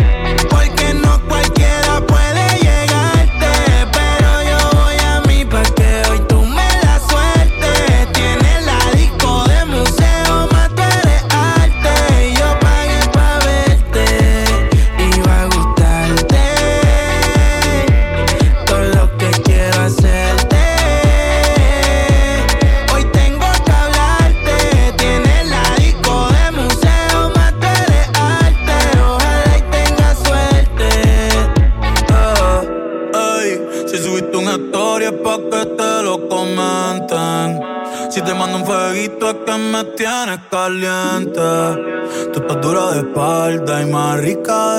Marika. 43.91 44.21
rica 44.23 44.70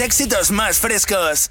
éxitos 0.00 0.50
más 0.50 0.78
frescos. 0.78 1.50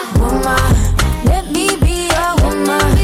Woman, 0.21 1.25
let 1.25 1.51
me 1.51 1.75
be 1.77 2.09
a 2.13 2.35
woman. 2.43 3.00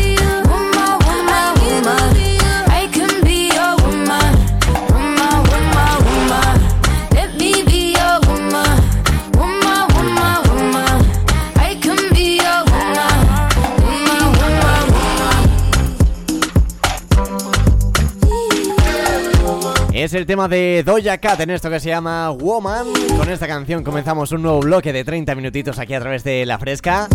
Es 20.07 20.13
el 20.13 20.25
tema 20.25 20.47
de 20.47 20.83
Doja 20.85 21.17
Cat 21.17 21.41
en 21.41 21.49
esto 21.49 21.69
que 21.69 21.81
se 21.81 21.89
llama 21.89 22.29
Woman. 22.29 22.87
Con 23.17 23.29
esta 23.29 23.45
canción 23.45 23.83
comenzamos 23.83 24.31
un 24.31 24.41
nuevo 24.41 24.61
bloque 24.61 24.93
de 24.93 25.03
30 25.03 25.35
minutitos 25.35 25.79
aquí 25.79 25.93
a 25.95 25.99
través 25.99 26.23
de 26.23 26.45
La 26.45 26.57
Fresca. 26.57 27.09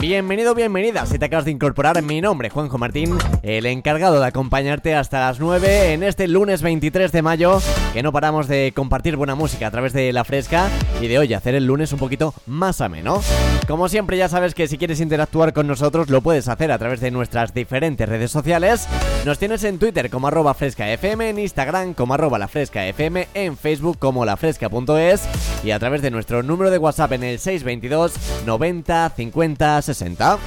Bienvenido, 0.00 0.54
bienvenida. 0.54 1.04
Si 1.04 1.18
te 1.18 1.26
acabas 1.26 1.44
de 1.44 1.50
incorporar, 1.50 2.00
mi 2.02 2.22
nombre, 2.22 2.48
Juanjo 2.48 2.78
Martín, 2.78 3.18
el 3.42 3.66
encargado 3.66 4.18
de 4.18 4.26
acompañarte 4.26 4.94
hasta 4.94 5.20
las 5.20 5.40
9 5.40 5.92
en 5.92 6.02
este 6.02 6.26
lunes 6.26 6.62
23 6.62 7.12
de 7.12 7.20
mayo, 7.20 7.60
que 7.92 8.02
no 8.02 8.10
paramos 8.10 8.48
de 8.48 8.72
compartir 8.74 9.16
buena 9.16 9.34
música 9.34 9.66
a 9.66 9.70
través 9.70 9.92
de 9.92 10.10
La 10.14 10.24
Fresca 10.24 10.70
y 11.02 11.08
de 11.08 11.18
hoy 11.18 11.34
hacer 11.34 11.54
el 11.54 11.66
lunes 11.66 11.92
un 11.92 11.98
poquito 11.98 12.32
más 12.46 12.80
ameno. 12.80 13.20
Como 13.68 13.90
siempre, 13.90 14.16
ya 14.16 14.30
sabes 14.30 14.54
que 14.54 14.68
si 14.68 14.78
quieres 14.78 15.00
interactuar 15.00 15.52
con 15.52 15.66
nosotros, 15.66 16.08
lo 16.08 16.22
puedes 16.22 16.48
hacer 16.48 16.72
a 16.72 16.78
través 16.78 17.00
de 17.00 17.10
nuestras 17.10 17.52
diferentes 17.52 18.08
redes 18.08 18.30
sociales. 18.30 18.88
Nos 19.26 19.38
tienes 19.38 19.64
en 19.64 19.78
Twitter 19.78 20.08
como 20.08 20.28
arroba 20.28 20.54
frescafm, 20.54 21.20
en 21.20 21.38
Instagram 21.38 21.92
como 21.92 22.14
arroba 22.14 22.38
la 22.38 22.48
frescafm, 22.48 23.26
en 23.34 23.56
Facebook 23.58 23.98
como 23.98 24.24
lafresca.es 24.24 25.28
y 25.62 25.72
a 25.72 25.78
través 25.78 26.00
de 26.00 26.10
nuestro 26.10 26.42
número 26.42 26.70
de 26.70 26.78
WhatsApp 26.78 27.12
en 27.12 27.24
el 27.24 27.38
622 27.38 28.14
90 28.46 29.12
50 29.14 29.82
60. 29.94 30.38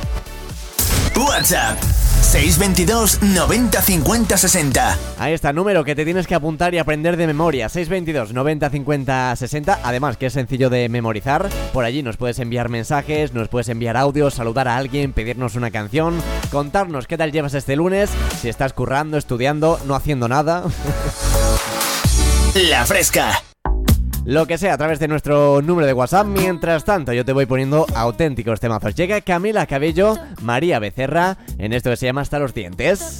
WhatsApp 1.15 1.77
622 1.81 3.21
90 3.21 3.81
50 3.81 4.37
60. 4.37 4.97
Ahí 5.19 5.33
está, 5.33 5.53
número 5.53 5.83
que 5.83 5.95
te 5.95 6.05
tienes 6.05 6.25
que 6.25 6.33
apuntar 6.33 6.73
y 6.73 6.77
aprender 6.77 7.17
de 7.17 7.27
memoria. 7.27 7.69
622 7.69 8.33
90 8.33 8.69
50 8.69 9.35
60. 9.35 9.79
Además, 9.83 10.17
que 10.17 10.27
es 10.27 10.33
sencillo 10.33 10.69
de 10.69 10.89
memorizar. 10.89 11.49
Por 11.73 11.85
allí 11.85 12.01
nos 12.01 12.17
puedes 12.17 12.39
enviar 12.39 12.69
mensajes, 12.69 13.33
nos 13.33 13.49
puedes 13.49 13.69
enviar 13.69 13.97
audios, 13.97 14.33
saludar 14.33 14.67
a 14.67 14.77
alguien, 14.77 15.13
pedirnos 15.13 15.55
una 15.55 15.71
canción, 15.71 16.19
contarnos 16.51 17.05
qué 17.05 17.17
tal 17.17 17.31
llevas 17.31 17.53
este 17.53 17.75
lunes, 17.75 18.09
si 18.41 18.49
estás 18.49 18.73
currando, 18.73 19.17
estudiando, 19.17 19.79
no 19.85 19.95
haciendo 19.95 20.27
nada. 20.27 20.63
La 22.55 22.85
fresca 22.85 23.43
lo 24.25 24.45
que 24.45 24.57
sea 24.57 24.73
a 24.73 24.77
través 24.77 24.99
de 24.99 25.07
nuestro 25.07 25.61
número 25.61 25.85
de 25.85 25.93
WhatsApp. 25.93 26.27
Mientras 26.27 26.83
tanto, 26.83 27.13
yo 27.13 27.25
te 27.25 27.33
voy 27.33 27.45
poniendo 27.45 27.85
auténticos 27.95 28.59
temazos. 28.59 28.95
Llega 28.95 29.21
Camila 29.21 29.65
Cabello, 29.65 30.17
María 30.41 30.79
Becerra, 30.79 31.37
en 31.57 31.73
esto 31.73 31.89
que 31.89 31.97
se 31.97 32.05
llama 32.05 32.21
Hasta 32.21 32.39
los 32.39 32.53
dientes. 32.53 33.19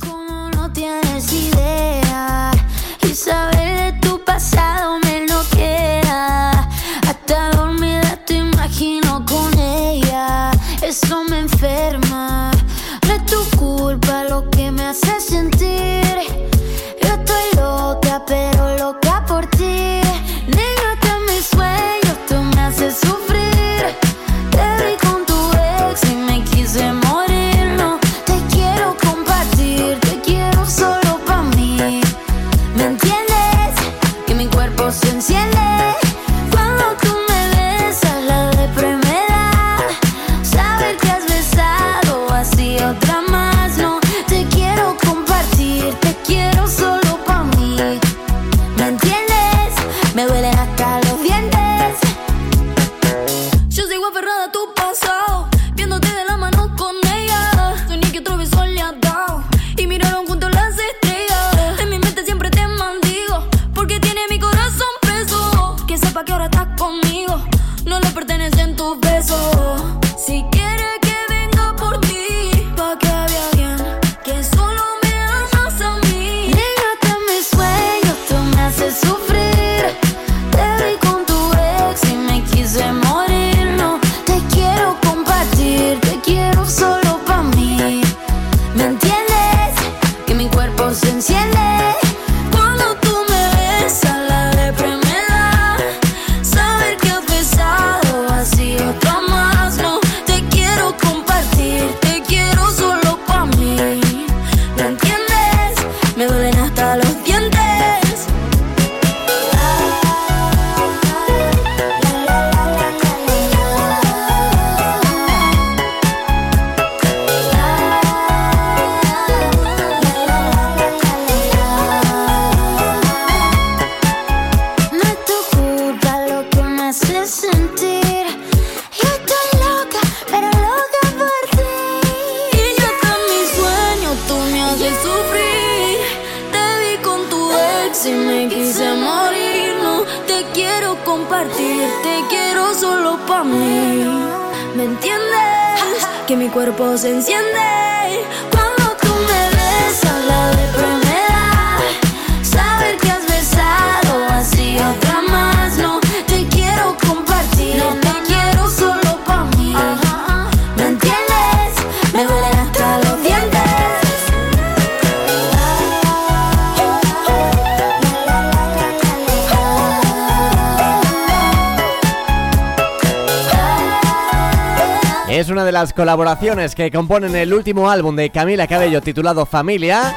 Es 175.33 175.49
una 175.49 175.65
de 175.65 175.71
las 175.71 175.93
colaboraciones 175.93 176.75
que 176.75 176.91
componen 176.91 177.35
el 177.35 177.55
último 177.55 177.89
álbum 177.89 178.15
de 178.15 178.29
Camila 178.29 178.67
Cabello 178.67 179.01
titulado 179.01 179.47
Familia. 179.47 180.15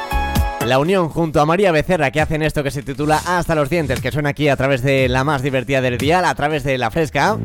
La 0.66 0.79
unión 0.79 1.09
junto 1.09 1.40
a 1.40 1.46
María 1.46 1.72
Becerra 1.72 2.11
que 2.11 2.20
hacen 2.20 2.42
esto 2.42 2.62
que 2.62 2.70
se 2.70 2.83
titula 2.83 3.22
Hasta 3.24 3.55
los 3.55 3.70
dientes, 3.70 4.02
que 4.02 4.12
suena 4.12 4.29
aquí 4.29 4.50
a 4.50 4.57
través 4.57 4.83
de 4.83 5.09
la 5.09 5.24
más 5.24 5.40
divertida 5.40 5.81
del 5.81 5.96
dial, 5.96 6.26
a 6.26 6.35
través 6.35 6.64
de 6.64 6.76
la 6.76 6.90
fresca. 6.90 7.38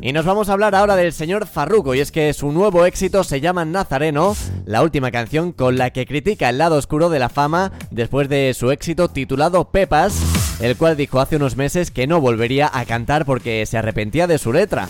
Y 0.00 0.14
nos 0.14 0.24
vamos 0.24 0.48
a 0.48 0.54
hablar 0.54 0.74
ahora 0.74 0.96
del 0.96 1.12
señor 1.12 1.46
Farruko, 1.46 1.94
y 1.94 2.00
es 2.00 2.10
que 2.10 2.32
su 2.32 2.50
nuevo 2.50 2.86
éxito 2.86 3.24
se 3.24 3.42
llama 3.42 3.66
Nazareno, 3.66 4.34
la 4.64 4.80
última 4.80 5.10
canción 5.10 5.52
con 5.52 5.76
la 5.76 5.90
que 5.90 6.06
critica 6.06 6.48
el 6.48 6.56
lado 6.56 6.76
oscuro 6.76 7.10
de 7.10 7.18
la 7.18 7.28
fama 7.28 7.72
después 7.90 8.30
de 8.30 8.54
su 8.54 8.70
éxito 8.70 9.08
titulado 9.10 9.70
Pepas, 9.70 10.18
el 10.62 10.78
cual 10.78 10.96
dijo 10.96 11.20
hace 11.20 11.36
unos 11.36 11.56
meses 11.56 11.90
que 11.90 12.06
no 12.06 12.22
volvería 12.22 12.70
a 12.72 12.86
cantar 12.86 13.26
porque 13.26 13.66
se 13.66 13.76
arrepentía 13.76 14.26
de 14.26 14.38
su 14.38 14.50
letra. 14.50 14.88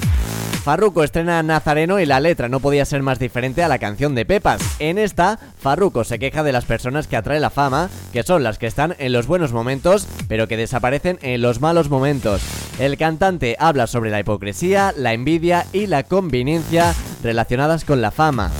Farruko 0.61 1.03
estrena 1.03 1.43
Nazareno 1.43 2.01
y 2.01 2.07
la 2.07 2.21
letra 2.21 2.49
no 2.51 2.61
podía 2.61 2.85
ser 2.85 3.03
más 3.03 3.19
diferente 3.19 3.63
a 3.63 3.69
la 3.69 3.79
canción 3.79 4.15
de 4.15 4.27
Pepas. 4.27 4.61
En 4.79 4.99
esta, 4.99 5.39
Farruko 5.59 6.05
se 6.05 6.19
queja 6.19 6.43
de 6.43 6.53
las 6.53 6.67
personas 6.67 7.07
que 7.07 7.17
atrae 7.17 7.41
la 7.41 7.49
fama, 7.49 7.89
que 8.13 8.23
son 8.23 8.43
las 8.43 8.59
que 8.59 8.67
están 8.67 8.95
en 8.99 9.13
los 9.13 9.27
buenos 9.27 9.53
momentos, 9.53 10.07
pero 10.29 10.49
que 10.49 10.59
desaparecen 10.59 11.19
en 11.23 11.41
los 11.41 11.63
malos 11.63 11.89
momentos. 11.89 12.43
El 12.79 12.99
cantante 12.99 13.57
habla 13.59 13.87
sobre 13.87 14.11
la 14.11 14.21
hipocresía, 14.21 14.93
la 14.97 15.15
envidia 15.15 15.67
y 15.73 15.87
la 15.87 16.03
conveniencia 16.03 16.95
relacionadas 17.23 17.87
con 17.87 18.03
la 18.03 18.11
fama. 18.11 18.51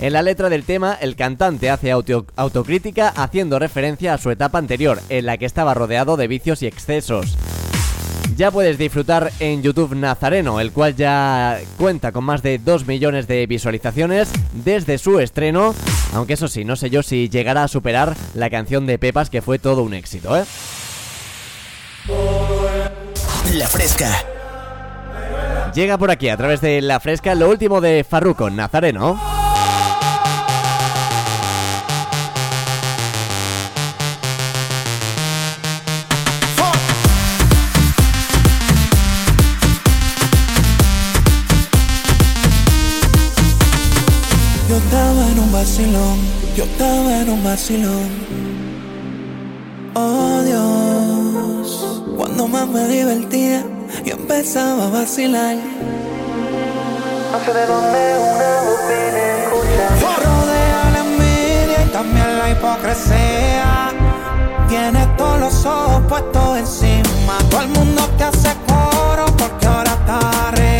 En 0.00 0.14
la 0.14 0.22
letra 0.22 0.48
del 0.48 0.64
tema, 0.64 0.96
el 1.00 1.16
cantante 1.16 1.70
hace 1.70 1.90
autocrítica 1.90 3.08
haciendo 3.08 3.58
referencia 3.58 4.14
a 4.14 4.18
su 4.18 4.30
etapa 4.30 4.58
anterior, 4.58 5.00
en 5.10 5.26
la 5.26 5.36
que 5.36 5.46
estaba 5.46 5.74
rodeado 5.74 6.16
de 6.16 6.28
vicios 6.28 6.62
y 6.62 6.66
excesos 6.66 7.36
ya 8.36 8.50
puedes 8.50 8.76
disfrutar 8.76 9.32
en 9.40 9.62
YouTube 9.62 9.96
Nazareno, 9.96 10.60
el 10.60 10.72
cual 10.72 10.94
ya 10.94 11.58
cuenta 11.78 12.12
con 12.12 12.24
más 12.24 12.42
de 12.42 12.58
2 12.58 12.86
millones 12.86 13.26
de 13.26 13.46
visualizaciones 13.46 14.30
desde 14.52 14.98
su 14.98 15.18
estreno, 15.18 15.74
aunque 16.12 16.34
eso 16.34 16.46
sí, 16.46 16.64
no 16.64 16.76
sé 16.76 16.90
yo 16.90 17.02
si 17.02 17.28
llegará 17.28 17.64
a 17.64 17.68
superar 17.68 18.14
la 18.34 18.50
canción 18.50 18.86
de 18.86 18.98
Pepas 18.98 19.30
que 19.30 19.42
fue 19.42 19.58
todo 19.58 19.82
un 19.82 19.94
éxito, 19.94 20.36
¿eh? 20.36 20.44
La 23.54 23.66
Fresca. 23.66 24.10
Llega 25.74 25.98
por 25.98 26.10
aquí 26.10 26.28
a 26.28 26.36
través 26.36 26.60
de 26.60 26.80
La 26.82 27.00
Fresca 27.00 27.34
lo 27.34 27.48
último 27.48 27.80
de 27.80 28.04
Farruko, 28.04 28.50
Nazareno. 28.50 29.35
Vacilón. 47.46 48.08
Oh 49.94 50.42
Dios, 50.42 52.02
cuando 52.16 52.48
más 52.48 52.66
me 52.66 52.88
divertía, 52.88 53.64
y 54.04 54.10
empezaba 54.10 54.86
a 54.86 54.90
vacilar. 54.90 55.56
No 57.32 57.38
sé 57.44 57.52
de 57.58 57.66
dónde 57.66 58.02
una 58.34 58.50
voz 58.66 58.80
viene 58.90 59.22
escuchar. 59.44 60.18
Rodea 60.26 60.90
la 60.94 61.00
envidia 61.08 61.78
y 61.86 61.88
también 61.92 62.38
la 62.38 62.50
hipocresía. 62.50 63.92
Tiene 64.68 65.06
todos 65.16 65.38
los 65.38 65.64
ojos 65.64 66.02
puestos 66.08 66.58
encima. 66.58 67.38
Todo 67.48 67.60
el 67.62 67.68
mundo 67.68 68.02
te 68.18 68.24
hace 68.24 68.50
coro 68.66 69.26
porque 69.38 69.66
ahora 69.66 69.92
está 69.92 70.48
arriba. 70.48 70.75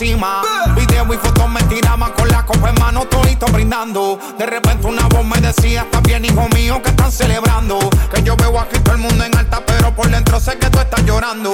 Encima. 0.00 0.42
Video 0.74 1.06
y 1.14 1.16
fotos 1.16 1.48
me 1.48 1.62
tiraban 1.62 2.12
con 2.12 2.28
la 2.28 2.44
copa 2.44 2.68
en 2.68 2.74
mano, 2.78 3.06
todito 3.06 3.46
brindando. 3.46 4.18
De 4.38 4.44
repente 4.44 4.86
una 4.86 5.08
voz 5.08 5.24
me 5.24 5.40
decía, 5.40 5.82
está 5.82 6.00
bien 6.00 6.22
hijo 6.22 6.46
mío, 6.54 6.82
que 6.82 6.90
están 6.90 7.10
celebrando. 7.10 7.78
Que 8.14 8.22
yo 8.22 8.36
veo 8.36 8.60
aquí 8.60 8.78
todo 8.80 8.94
el 8.94 9.00
mundo 9.00 9.24
en 9.24 9.34
alta, 9.34 9.62
pero 9.64 9.94
por 9.94 10.10
dentro 10.10 10.38
sé 10.38 10.58
que 10.58 10.68
tú 10.68 10.80
estás 10.80 11.02
llorando. 11.06 11.50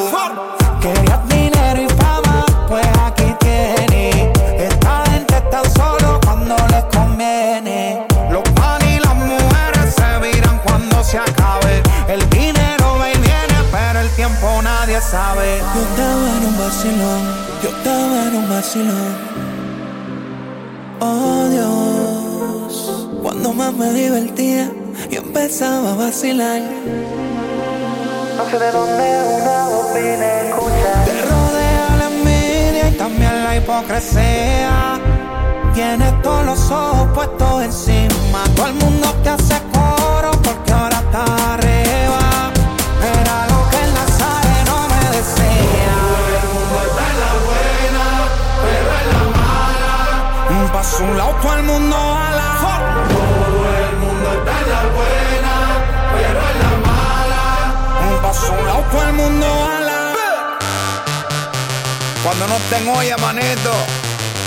Querías 0.81 1.29
dinero 1.29 1.83
y 1.83 1.89
fama, 1.95 2.45
pues 2.69 2.87
aquí 3.05 3.33
tienes. 3.39 4.37
Esta 4.59 5.05
gente 5.07 5.37
está 5.37 5.63
solo 5.71 6.19
cuando 6.25 6.57
les 6.69 6.85
conviene. 6.85 8.05
Los 8.29 8.43
pan 8.55 8.83
y 8.89 8.99
las 8.99 9.15
mujeres 9.15 9.95
se 9.95 10.19
viran 10.19 10.59
cuando 10.65 11.05
se 11.05 11.19
acabe. 11.19 11.81
El 12.09 12.29
dinero 12.31 12.97
va 12.99 13.09
y 13.09 13.19
viene, 13.19 13.55
pero 13.71 14.01
el 14.01 14.11
tiempo 14.17 14.61
nadie 14.63 15.01
sabe. 15.01 15.63
Yo 15.75 15.83
estaba 15.83 16.37
en 16.39 16.45
un 16.45 16.59
vacilón 16.59 17.32
yo. 18.75 18.81
Oh 21.01 21.49
Dios, 21.51 23.09
cuando 23.23 23.53
más 23.53 23.73
me 23.75 23.93
divertía 23.93 24.71
y 25.11 25.17
empezaba 25.17 25.93
a 25.93 25.97
vacilar. 25.97 26.63
No 28.37 28.51
sé 28.51 28.59
de 28.59 28.73
dónde 28.73 29.05
una 29.41 29.69
voz 29.69 29.95
vine 29.95 30.49
escuchar. 30.49 31.05
Te 31.05 31.23
rodea 31.23 31.97
la 31.99 32.07
envidia 32.09 32.89
y 32.89 32.93
también 32.97 33.45
la 33.45 33.57
hipocresía. 33.57 35.01
Tienes 35.75 36.23
todos 36.23 36.47
los 36.47 36.71
ojos 36.71 37.09
puestos 37.15 37.63
encima. 37.63 38.45
Todo 38.57 38.67
el 38.69 38.75
mundo 38.75 39.13
te 39.23 39.29
hace 39.31 39.57
coro 39.73 40.31
porque 40.43 40.73
ahora 40.73 40.97
está 40.97 41.25
un 51.13 51.19
lado, 51.19 51.35
todo 51.43 51.55
el 51.55 51.63
mundo 51.63 51.97
ala. 51.97 52.49
Todo 53.09 53.61
el 53.85 53.97
mundo 53.99 54.29
está 54.39 54.53
en 54.63 54.69
la 54.75 54.83
buena, 54.97 55.55
pero 56.15 56.41
en 56.51 56.57
la 56.63 56.73
mala. 56.89 57.43
Un 58.09 58.23
paso 58.23 58.53
un 58.53 58.67
lado, 58.67 58.85
todo 58.91 59.03
el 59.03 59.13
mundo 59.13 59.47
ala. 59.47 60.01
Cuando 62.25 62.47
no 62.49 62.57
estén 62.57 62.89
olla, 62.89 63.17
manito, 63.19 63.73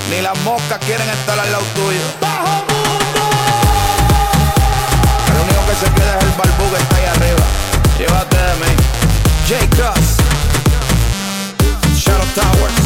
ni 0.10 0.22
las 0.22 0.38
moscas 0.40 0.80
quieren 0.86 1.10
estar 1.10 1.40
al 1.40 1.52
lado 1.52 1.64
tuyo. 1.76 2.06
¡Bajo 2.22 2.54
mundo! 2.72 3.24
El 5.30 5.36
único 5.44 5.62
que 5.68 5.76
se 5.86 5.92
queda 5.94 6.18
es 6.18 6.24
el 6.24 6.32
barbú 6.32 6.66
que 6.72 6.78
está 6.82 6.96
ahí 6.96 7.06
arriba. 7.16 7.46
Llévate 8.00 8.38
de 8.38 8.54
mí. 8.62 8.72
J. 9.48 9.54
Cross. 9.76 10.08
Shadow 11.96 12.28
Towers. 12.34 12.85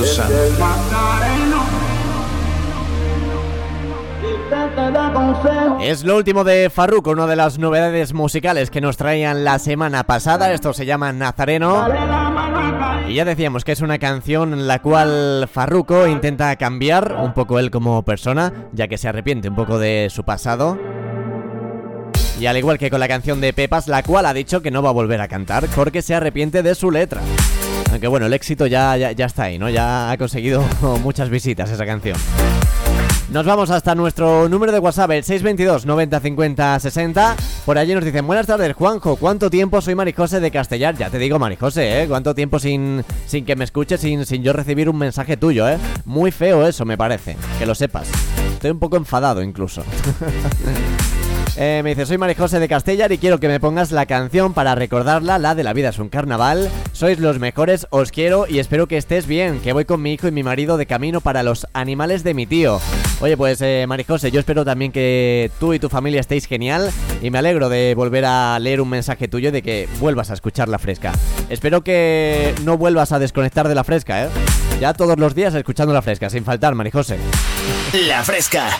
Espíritu 0.00 0.04
Santo. 0.06 0.34
Es 5.80 6.04
lo 6.04 6.16
último 6.16 6.44
de 6.44 6.70
Farruko, 6.70 7.10
una 7.10 7.26
de 7.26 7.36
las 7.36 7.58
novedades 7.58 8.12
musicales 8.12 8.70
que 8.70 8.80
nos 8.80 8.96
traían 8.96 9.44
la 9.44 9.58
semana 9.58 10.04
pasada. 10.04 10.52
Esto 10.52 10.72
se 10.72 10.86
llama 10.86 11.12
Nazareno. 11.12 11.86
Y 13.08 13.14
ya 13.14 13.24
decíamos 13.24 13.64
que 13.64 13.72
es 13.72 13.80
una 13.80 13.98
canción 13.98 14.52
en 14.52 14.66
la 14.66 14.80
cual 14.80 15.48
Farruko 15.52 16.06
intenta 16.06 16.54
cambiar 16.56 17.16
un 17.20 17.32
poco 17.32 17.58
él 17.58 17.70
como 17.70 18.02
persona, 18.02 18.52
ya 18.72 18.88
que 18.88 18.98
se 18.98 19.08
arrepiente 19.08 19.48
un 19.48 19.56
poco 19.56 19.78
de 19.78 20.08
su 20.10 20.24
pasado. 20.24 20.78
Y 22.38 22.46
al 22.46 22.56
igual 22.56 22.78
que 22.78 22.90
con 22.90 23.00
la 23.00 23.08
canción 23.08 23.40
de 23.40 23.52
Pepas, 23.52 23.86
la 23.86 24.02
cual 24.02 24.26
ha 24.26 24.32
dicho 24.32 24.62
que 24.62 24.70
no 24.70 24.82
va 24.82 24.90
a 24.90 24.94
volver 24.94 25.20
a 25.20 25.28
cantar 25.28 25.66
porque 25.74 26.02
se 26.02 26.14
arrepiente 26.14 26.62
de 26.62 26.74
su 26.74 26.90
letra. 26.90 27.20
Aunque 27.90 28.08
bueno, 28.08 28.26
el 28.26 28.32
éxito 28.32 28.66
ya, 28.66 28.96
ya, 28.96 29.26
está 29.26 29.44
ahí, 29.44 29.58
¿no? 29.58 29.68
Ya 29.68 30.10
ha 30.10 30.16
conseguido 30.16 30.62
muchas 31.02 31.28
visitas 31.28 31.70
esa 31.70 31.86
canción. 31.86 32.16
Nos 33.30 33.46
vamos 33.46 33.70
hasta 33.70 33.94
nuestro 33.94 34.48
número 34.48 34.72
de 34.72 34.80
WhatsApp, 34.80 35.12
el 35.12 35.22
622 35.22 35.86
90 35.86 36.18
50 36.18 36.80
60. 36.80 37.36
Por 37.64 37.78
allí 37.78 37.94
nos 37.94 38.04
dicen, 38.04 38.26
buenas 38.26 38.46
tardes, 38.46 38.74
Juanjo. 38.74 39.14
¿Cuánto 39.14 39.50
tiempo 39.50 39.80
soy 39.80 39.94
Marijose 39.94 40.40
de 40.40 40.50
Castellar? 40.50 40.96
Ya 40.96 41.10
te 41.10 41.18
digo, 41.18 41.38
Marijose, 41.38 42.02
¿eh? 42.02 42.08
¿Cuánto 42.08 42.34
tiempo 42.34 42.58
sin, 42.58 43.04
sin 43.26 43.44
que 43.44 43.54
me 43.54 43.62
escuches, 43.62 44.00
sin, 44.00 44.26
sin 44.26 44.42
yo 44.42 44.52
recibir 44.52 44.88
un 44.88 44.98
mensaje 44.98 45.36
tuyo, 45.36 45.68
eh? 45.68 45.78
Muy 46.04 46.32
feo 46.32 46.66
eso, 46.66 46.84
me 46.84 46.98
parece, 46.98 47.36
que 47.58 47.66
lo 47.66 47.76
sepas. 47.76 48.08
Estoy 48.52 48.72
un 48.72 48.80
poco 48.80 48.96
enfadado 48.96 49.42
incluso. 49.42 49.84
Eh, 51.56 51.80
me 51.82 51.90
dice, 51.90 52.06
soy 52.06 52.16
Marijose 52.16 52.58
de 52.58 52.68
Castellar 52.68 53.12
y 53.12 53.18
quiero 53.18 53.40
que 53.40 53.48
me 53.48 53.60
pongas 53.60 53.92
la 53.92 54.06
canción 54.06 54.54
para 54.54 54.74
recordarla, 54.74 55.38
la 55.38 55.54
de 55.54 55.64
La 55.64 55.72
vida 55.72 55.90
es 55.90 55.98
un 55.98 56.08
carnaval. 56.08 56.70
Sois 56.92 57.18
los 57.18 57.38
mejores, 57.38 57.86
os 57.90 58.12
quiero 58.12 58.46
y 58.48 58.60
espero 58.60 58.86
que 58.86 58.96
estés 58.96 59.26
bien, 59.26 59.60
que 59.60 59.72
voy 59.72 59.84
con 59.84 60.00
mi 60.00 60.12
hijo 60.12 60.28
y 60.28 60.32
mi 60.32 60.42
marido 60.42 60.76
de 60.76 60.86
camino 60.86 61.20
para 61.20 61.42
los 61.42 61.66
animales 61.72 62.24
de 62.24 62.34
mi 62.34 62.46
tío. 62.46 62.80
Oye, 63.20 63.36
pues 63.36 63.60
eh, 63.60 63.84
Marijose, 63.86 64.30
yo 64.30 64.40
espero 64.40 64.64
también 64.64 64.92
que 64.92 65.50
tú 65.58 65.74
y 65.74 65.78
tu 65.78 65.88
familia 65.88 66.20
estéis 66.20 66.46
genial 66.46 66.90
y 67.20 67.30
me 67.30 67.38
alegro 67.38 67.68
de 67.68 67.94
volver 67.94 68.24
a 68.24 68.58
leer 68.58 68.80
un 68.80 68.88
mensaje 68.88 69.28
tuyo 69.28 69.52
de 69.52 69.62
que 69.62 69.88
vuelvas 69.98 70.30
a 70.30 70.34
escuchar 70.34 70.68
la 70.68 70.78
fresca. 70.78 71.12
Espero 71.50 71.82
que 71.82 72.54
no 72.64 72.78
vuelvas 72.78 73.12
a 73.12 73.18
desconectar 73.18 73.68
de 73.68 73.74
la 73.74 73.84
fresca, 73.84 74.24
¿eh? 74.24 74.28
Ya 74.80 74.94
todos 74.94 75.18
los 75.18 75.34
días 75.34 75.54
escuchando 75.54 75.92
la 75.92 76.00
fresca, 76.00 76.30
sin 76.30 76.44
faltar, 76.44 76.74
Marijose. 76.74 77.18
La 78.06 78.22
fresca. 78.22 78.70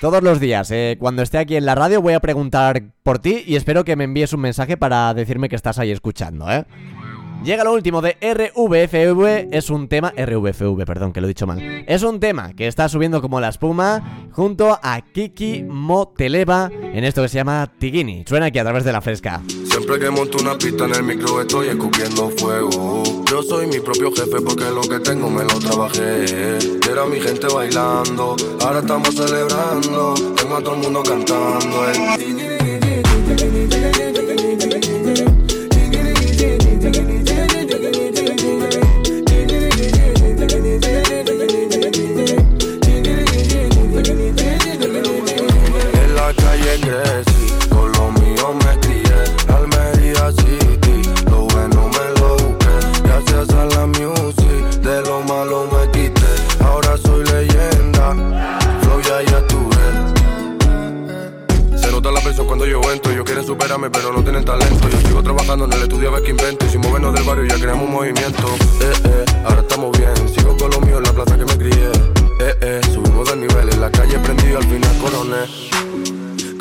Todos 0.00 0.22
los 0.22 0.40
días, 0.40 0.70
eh, 0.72 0.96
cuando 1.00 1.22
esté 1.22 1.38
aquí 1.38 1.56
en 1.56 1.64
la 1.64 1.74
radio, 1.74 2.02
voy 2.02 2.12
a 2.12 2.20
preguntar 2.20 2.82
por 3.02 3.18
ti 3.18 3.42
y 3.46 3.56
espero 3.56 3.82
que 3.82 3.96
me 3.96 4.04
envíes 4.04 4.34
un 4.34 4.40
mensaje 4.40 4.76
para 4.76 5.14
decirme 5.14 5.48
que 5.48 5.56
estás 5.56 5.78
ahí 5.78 5.90
escuchando, 5.90 6.50
¿eh? 6.50 6.66
Llega 7.44 7.62
lo 7.62 7.72
último 7.72 8.02
de 8.02 8.16
RVFV, 8.20 9.48
es 9.52 9.70
un 9.70 9.88
tema, 9.88 10.12
RVFV, 10.16 10.84
perdón, 10.84 11.12
que 11.12 11.20
lo 11.20 11.26
he 11.26 11.28
dicho 11.28 11.46
mal. 11.46 11.60
Es 11.86 12.02
un 12.02 12.18
tema 12.18 12.52
que 12.54 12.66
está 12.66 12.88
subiendo 12.88 13.22
como 13.22 13.40
la 13.40 13.48
espuma 13.48 14.28
junto 14.32 14.78
a 14.82 15.00
Kiki 15.00 15.62
Moteleva 15.62 16.70
en 16.72 17.04
esto 17.04 17.22
que 17.22 17.28
se 17.28 17.36
llama 17.36 17.70
Tigini. 17.78 18.24
Suena 18.26 18.46
aquí 18.46 18.58
a 18.58 18.64
través 18.64 18.84
de 18.84 18.92
la 18.92 19.00
fresca. 19.00 19.42
Siempre 19.48 19.98
que 19.98 20.10
monto 20.10 20.38
una 20.38 20.58
pista 20.58 20.86
en 20.86 20.94
el 20.94 21.02
micro 21.04 21.40
estoy 21.40 21.68
escupiendo 21.68 22.30
fuego. 22.30 23.02
Yo 23.30 23.42
soy 23.42 23.66
mi 23.66 23.78
propio 23.80 24.10
jefe 24.10 24.40
porque 24.40 24.64
lo 24.64 24.80
que 24.80 24.98
tengo 25.00 25.30
me 25.30 25.44
lo 25.44 25.58
trabajé. 25.58 26.24
Era 26.90 27.06
mi 27.06 27.20
gente 27.20 27.46
bailando, 27.46 28.36
ahora 28.60 28.80
estamos 28.80 29.14
celebrando. 29.14 30.14
Tengo 30.34 30.56
a 30.56 30.60
todo 30.62 30.74
el 30.74 30.80
mundo 30.82 31.02
cantando. 31.02 31.88
En 31.92 33.75
crecí, 46.80 47.52
con 47.68 47.92
lo 47.92 48.10
mío 48.20 48.54
me 48.64 48.80
crié. 48.80 49.18
Almería 49.48 50.30
City, 50.32 51.02
lo 51.30 51.46
bueno 51.46 51.88
me 51.88 52.20
lo 52.20 52.36
busqué. 52.36 52.74
Gracias 53.04 53.50
a 53.50 53.64
la 53.66 53.86
music, 53.86 54.80
de 54.82 55.02
lo 55.02 55.22
malo 55.22 55.68
me 55.72 55.90
quité. 55.90 56.32
Ahora 56.64 56.96
soy 56.96 57.24
leyenda, 57.24 58.14
flow 58.82 59.00
ya 59.00 59.22
ya 59.22 59.38
estuve. 59.38 59.76
Se 61.78 61.90
nota 61.90 62.10
la 62.10 62.20
presión 62.20 62.46
cuando 62.46 62.66
yo 62.66 62.80
entro. 62.92 63.12
Ellos 63.12 63.24
quieren 63.24 63.44
superarme, 63.46 63.90
pero 63.90 64.12
no 64.12 64.22
tienen 64.22 64.44
talento. 64.44 64.88
Yo 64.88 64.98
sigo 65.08 65.22
trabajando 65.22 65.64
en 65.66 65.72
el 65.72 65.82
estudio 65.82 66.08
a 66.08 66.12
ver 66.12 66.22
qué 66.22 66.30
invento. 66.30 66.66
Y 66.66 66.68
sin 66.68 66.80
movernos 66.80 67.14
del 67.14 67.24
barrio 67.24 67.44
ya 67.44 67.56
creamos 67.56 67.84
un 67.84 67.92
movimiento. 67.92 68.46
Eh, 68.80 68.92
eh, 69.04 69.24
ahora 69.44 69.60
estamos 69.60 69.96
bien. 69.96 70.12
Sigo 70.34 70.56
con 70.56 70.70
lo 70.70 70.80
mío 70.80 70.98
en 70.98 71.04
la 71.04 71.12
plaza 71.12 71.36
que 71.36 71.44
me 71.44 71.56
crié. 71.56 71.90
Eh, 72.40 72.54
eh, 72.60 72.80
subimos 72.92 73.28
de 73.30 73.36
nivel. 73.36 73.72
En 73.72 73.80
la 73.80 73.90
calle 73.90 74.18
prendido, 74.18 74.58
al 74.58 74.64
final 74.64 74.98
coroné. 74.98 76.15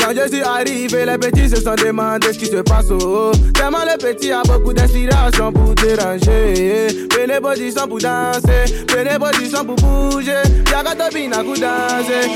Quand 0.05 0.13
je 0.13 0.27
suis 0.27 0.43
arrivé, 0.43 1.03
les 1.03 1.17
petits 1.17 1.49
se 1.49 1.59
sont 1.59 1.73
demandé 1.73 2.31
ce 2.31 2.37
qui 2.37 2.45
se 2.45 2.57
passe. 2.57 2.91
Oh. 2.91 3.31
Tellement 3.55 3.79
les 3.89 3.97
petits 3.97 4.31
a 4.31 4.43
beaucoup 4.43 4.71
d'inspiration 4.71 5.51
pour 5.51 5.73
déranger. 5.73 7.07
Prenez 7.09 7.39
position 7.41 7.87
pour 7.87 7.97
danser, 7.97 8.85
prenez 8.87 9.17
position 9.17 9.65
pour 9.65 9.75
bouger. 9.77 10.43
Y'a 10.71 10.83
qu'à 10.83 11.09
bina 11.09 11.37
pour 11.37 11.55
danser. 11.55 12.29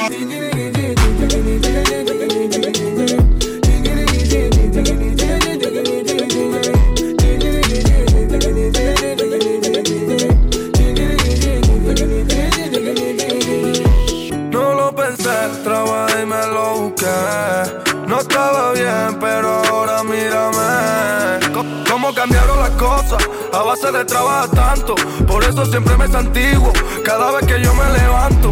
Tanto. 24.48 24.96
Por 25.28 25.44
eso 25.44 25.66
siempre 25.66 25.98
me 25.98 26.08
santiguo 26.08 26.72
cada 27.04 27.32
vez 27.32 27.46
que 27.46 27.62
yo 27.62 27.74
me 27.74 27.90
levanto. 27.98 28.52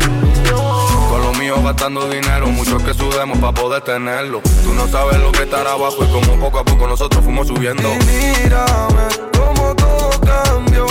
Con 1.10 1.22
lo 1.22 1.34
mío 1.34 1.62
gastando 1.64 2.08
dinero, 2.10 2.48
muchos 2.48 2.82
que 2.84 2.94
sudemos 2.94 3.38
para 3.40 3.54
poder 3.54 3.82
tenerlo. 3.82 4.42
Tú 4.64 4.74
no 4.74 4.88
sabes 4.88 5.20
lo 5.20 5.32
que 5.32 5.44
estar 5.44 5.66
abajo 5.66 6.04
y 6.04 6.08
como 6.12 6.40
poco 6.40 6.60
a 6.60 6.64
poco 6.64 6.88
nosotros 6.88 7.24
fuimos 7.24 7.48
subiendo. 7.48 7.84
Y 7.84 7.98
mírame, 8.06 9.08
como 9.38 9.76
todo 9.76 10.10
cambió. 10.22 10.86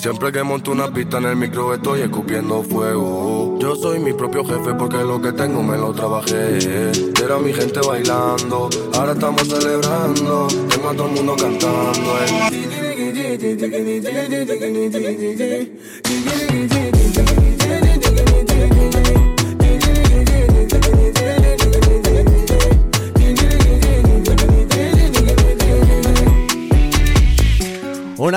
Siempre 0.00 0.32
que 0.32 0.42
monto 0.42 0.72
una 0.72 0.90
pista 0.90 1.18
en 1.18 1.26
el 1.26 1.36
micro 1.36 1.74
estoy 1.74 2.00
escupiendo 2.00 2.62
fuego. 2.62 3.58
Yo 3.60 3.76
soy 3.76 3.98
mi 3.98 4.14
propio 4.14 4.42
jefe 4.46 4.72
porque 4.72 4.96
lo 4.96 5.20
que 5.20 5.30
tengo 5.32 5.62
me 5.62 5.76
lo 5.76 5.92
trabajé. 5.92 6.56
Era 7.22 7.38
mi 7.38 7.52
gente 7.52 7.80
bailando, 7.86 8.70
ahora 8.94 9.12
estamos 9.12 9.46
celebrando. 9.46 10.48
Tengo 10.70 10.88
a 10.88 10.94
todo 10.94 11.06
el 11.06 11.12
mundo 11.12 11.36
cantando. 11.36 12.16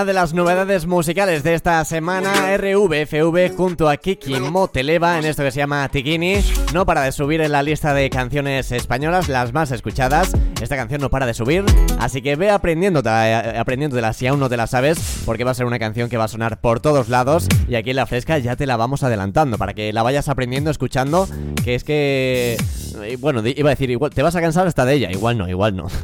De 0.06 0.12
las 0.12 0.34
novedades 0.34 0.86
musicales 0.86 1.44
de 1.44 1.54
esta 1.54 1.84
semana, 1.86 2.58
RVFV 2.58 3.56
junto 3.56 3.90
a 3.90 3.96
Kiki 3.96 4.38
Moteleva 4.40 5.18
en 5.18 5.26
esto 5.26 5.44
que 5.44 5.52
se 5.52 5.60
llama 5.60 5.88
Tikini, 5.88 6.44
no 6.74 6.86
para 6.86 7.04
de 7.04 7.14
subir 7.14 7.40
en 7.40 7.54
la 7.54 7.64
lista 7.64 7.94
de 7.94 8.10
canciones 8.10 8.72
españolas, 8.74 9.30
las 9.30 9.54
más 9.54 9.72
escuchadas. 9.72 10.34
Esta 10.62 10.76
canción 10.76 11.00
no 11.02 11.10
para 11.10 11.26
de 11.26 11.34
subir, 11.34 11.64
así 12.00 12.22
que 12.22 12.36
ve 12.36 12.50
aprendiéndote, 12.50 13.10
eh, 13.10 13.58
aprendiéndotela 13.58 14.12
si 14.14 14.28
aún 14.28 14.40
no 14.42 14.50
te 14.50 14.58
la 14.58 14.68
sabes, 14.68 15.22
porque 15.26 15.46
va 15.46 15.52
a 15.52 15.56
ser 15.56 15.66
una 15.66 15.80
canción 15.80 16.10
que 16.10 16.18
va 16.18 16.26
a 16.26 16.30
sonar 16.30 16.60
por 16.60 16.80
todos 16.82 17.08
lados 17.10 17.48
y 17.70 17.76
aquí 17.76 17.92
en 17.92 17.96
la 17.96 18.06
fresca 18.06 18.38
ya 18.40 18.56
te 18.58 18.66
la 18.66 18.76
vamos 18.76 19.04
adelantando 19.04 19.58
para 19.58 19.74
que 19.74 19.94
la 19.94 20.04
vayas 20.04 20.28
aprendiendo, 20.28 20.70
escuchando, 20.70 21.28
que 21.64 21.76
es 21.76 21.84
que... 21.86 22.58
eh, 23.04 23.18
Bueno, 23.20 23.42
iba 23.46 23.70
a 23.70 23.72
decir, 23.76 23.90
igual 23.90 24.12
te 24.12 24.22
vas 24.22 24.36
a 24.36 24.42
cansar 24.42 24.68
hasta 24.68 24.84
de 24.86 24.96
ella, 24.96 25.12
igual 25.12 25.38
no, 25.38 25.48
igual 25.48 25.76
no. 25.76 25.88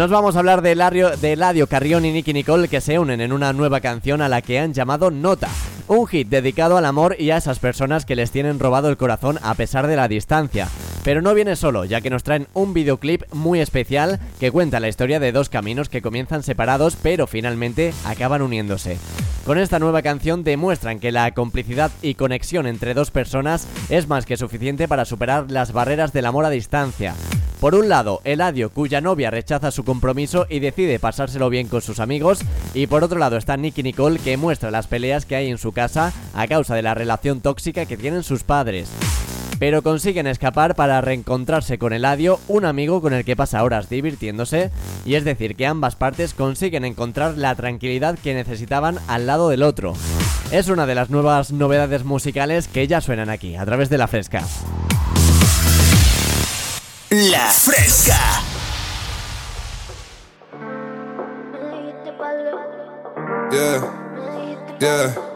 Nos 0.00 0.08
vamos 0.08 0.34
a 0.34 0.38
hablar 0.38 0.62
de 0.62 0.72
Eladio, 0.72 1.10
de 1.10 1.66
Carrión 1.68 2.06
y 2.06 2.10
Nicky 2.10 2.32
Nicole 2.32 2.68
que 2.68 2.80
se 2.80 2.98
unen 2.98 3.20
en 3.20 3.34
una 3.34 3.52
nueva 3.52 3.82
canción 3.82 4.22
a 4.22 4.30
la 4.30 4.40
que 4.40 4.58
han 4.58 4.72
llamado 4.72 5.10
Nota. 5.10 5.50
Un 5.88 6.06
hit 6.06 6.26
dedicado 6.26 6.78
al 6.78 6.86
amor 6.86 7.16
y 7.18 7.32
a 7.32 7.36
esas 7.36 7.58
personas 7.58 8.06
que 8.06 8.16
les 8.16 8.30
tienen 8.30 8.58
robado 8.58 8.88
el 8.88 8.96
corazón 8.96 9.38
a 9.42 9.52
pesar 9.52 9.86
de 9.86 9.96
la 9.96 10.08
distancia. 10.08 10.68
Pero 11.02 11.22
no 11.22 11.34
viene 11.34 11.56
solo, 11.56 11.84
ya 11.84 12.00
que 12.00 12.10
nos 12.10 12.22
traen 12.22 12.46
un 12.52 12.74
videoclip 12.74 13.22
muy 13.32 13.60
especial 13.60 14.20
que 14.38 14.50
cuenta 14.50 14.80
la 14.80 14.88
historia 14.88 15.18
de 15.20 15.32
dos 15.32 15.48
caminos 15.48 15.88
que 15.88 16.02
comienzan 16.02 16.42
separados 16.42 16.96
pero 17.00 17.26
finalmente 17.26 17.94
acaban 18.04 18.42
uniéndose. 18.42 18.98
Con 19.46 19.58
esta 19.58 19.78
nueva 19.78 20.02
canción 20.02 20.44
demuestran 20.44 21.00
que 21.00 21.12
la 21.12 21.32
complicidad 21.32 21.90
y 22.02 22.14
conexión 22.14 22.66
entre 22.66 22.92
dos 22.92 23.10
personas 23.10 23.66
es 23.88 24.06
más 24.06 24.26
que 24.26 24.36
suficiente 24.36 24.86
para 24.86 25.06
superar 25.06 25.50
las 25.50 25.72
barreras 25.72 26.12
del 26.12 26.26
amor 26.26 26.44
a 26.44 26.50
distancia. 26.50 27.14
Por 27.60 27.74
un 27.74 27.88
lado, 27.88 28.20
Eladio, 28.24 28.70
cuya 28.70 29.00
novia 29.00 29.30
rechaza 29.30 29.70
su 29.70 29.84
compromiso 29.84 30.46
y 30.48 30.60
decide 30.60 30.98
pasárselo 30.98 31.50
bien 31.50 31.68
con 31.68 31.82
sus 31.82 32.00
amigos, 32.00 32.40
y 32.72 32.86
por 32.86 33.04
otro 33.04 33.18
lado 33.18 33.36
está 33.36 33.56
Nicky 33.56 33.82
Nicole, 33.82 34.18
que 34.18 34.38
muestra 34.38 34.70
las 34.70 34.86
peleas 34.86 35.26
que 35.26 35.36
hay 35.36 35.50
en 35.50 35.58
su 35.58 35.72
casa 35.72 36.12
a 36.32 36.46
causa 36.46 36.74
de 36.74 36.82
la 36.82 36.94
relación 36.94 37.40
tóxica 37.40 37.84
que 37.84 37.98
tienen 37.98 38.22
sus 38.22 38.44
padres. 38.44 38.90
Pero 39.60 39.82
consiguen 39.82 40.26
escapar 40.26 40.74
para 40.74 41.02
reencontrarse 41.02 41.78
con 41.78 41.92
Eladio, 41.92 42.40
un 42.48 42.64
amigo 42.64 43.02
con 43.02 43.12
el 43.12 43.26
que 43.26 43.36
pasa 43.36 43.62
horas 43.62 43.90
divirtiéndose, 43.90 44.70
y 45.04 45.16
es 45.16 45.24
decir, 45.24 45.54
que 45.54 45.66
ambas 45.66 45.96
partes 45.96 46.32
consiguen 46.32 46.86
encontrar 46.86 47.36
la 47.36 47.54
tranquilidad 47.54 48.18
que 48.18 48.32
necesitaban 48.32 48.98
al 49.06 49.26
lado 49.26 49.50
del 49.50 49.62
otro. 49.62 49.92
Es 50.50 50.68
una 50.68 50.86
de 50.86 50.94
las 50.94 51.10
nuevas 51.10 51.52
novedades 51.52 52.04
musicales 52.04 52.68
que 52.68 52.88
ya 52.88 53.02
suenan 53.02 53.28
aquí, 53.28 53.54
a 53.54 53.66
través 53.66 53.90
de 53.90 53.98
la 53.98 54.08
fresca. 54.08 54.42
La 57.10 57.50
fresca. 57.50 58.16
Yeah, 63.52 63.82
yeah. 64.80 65.29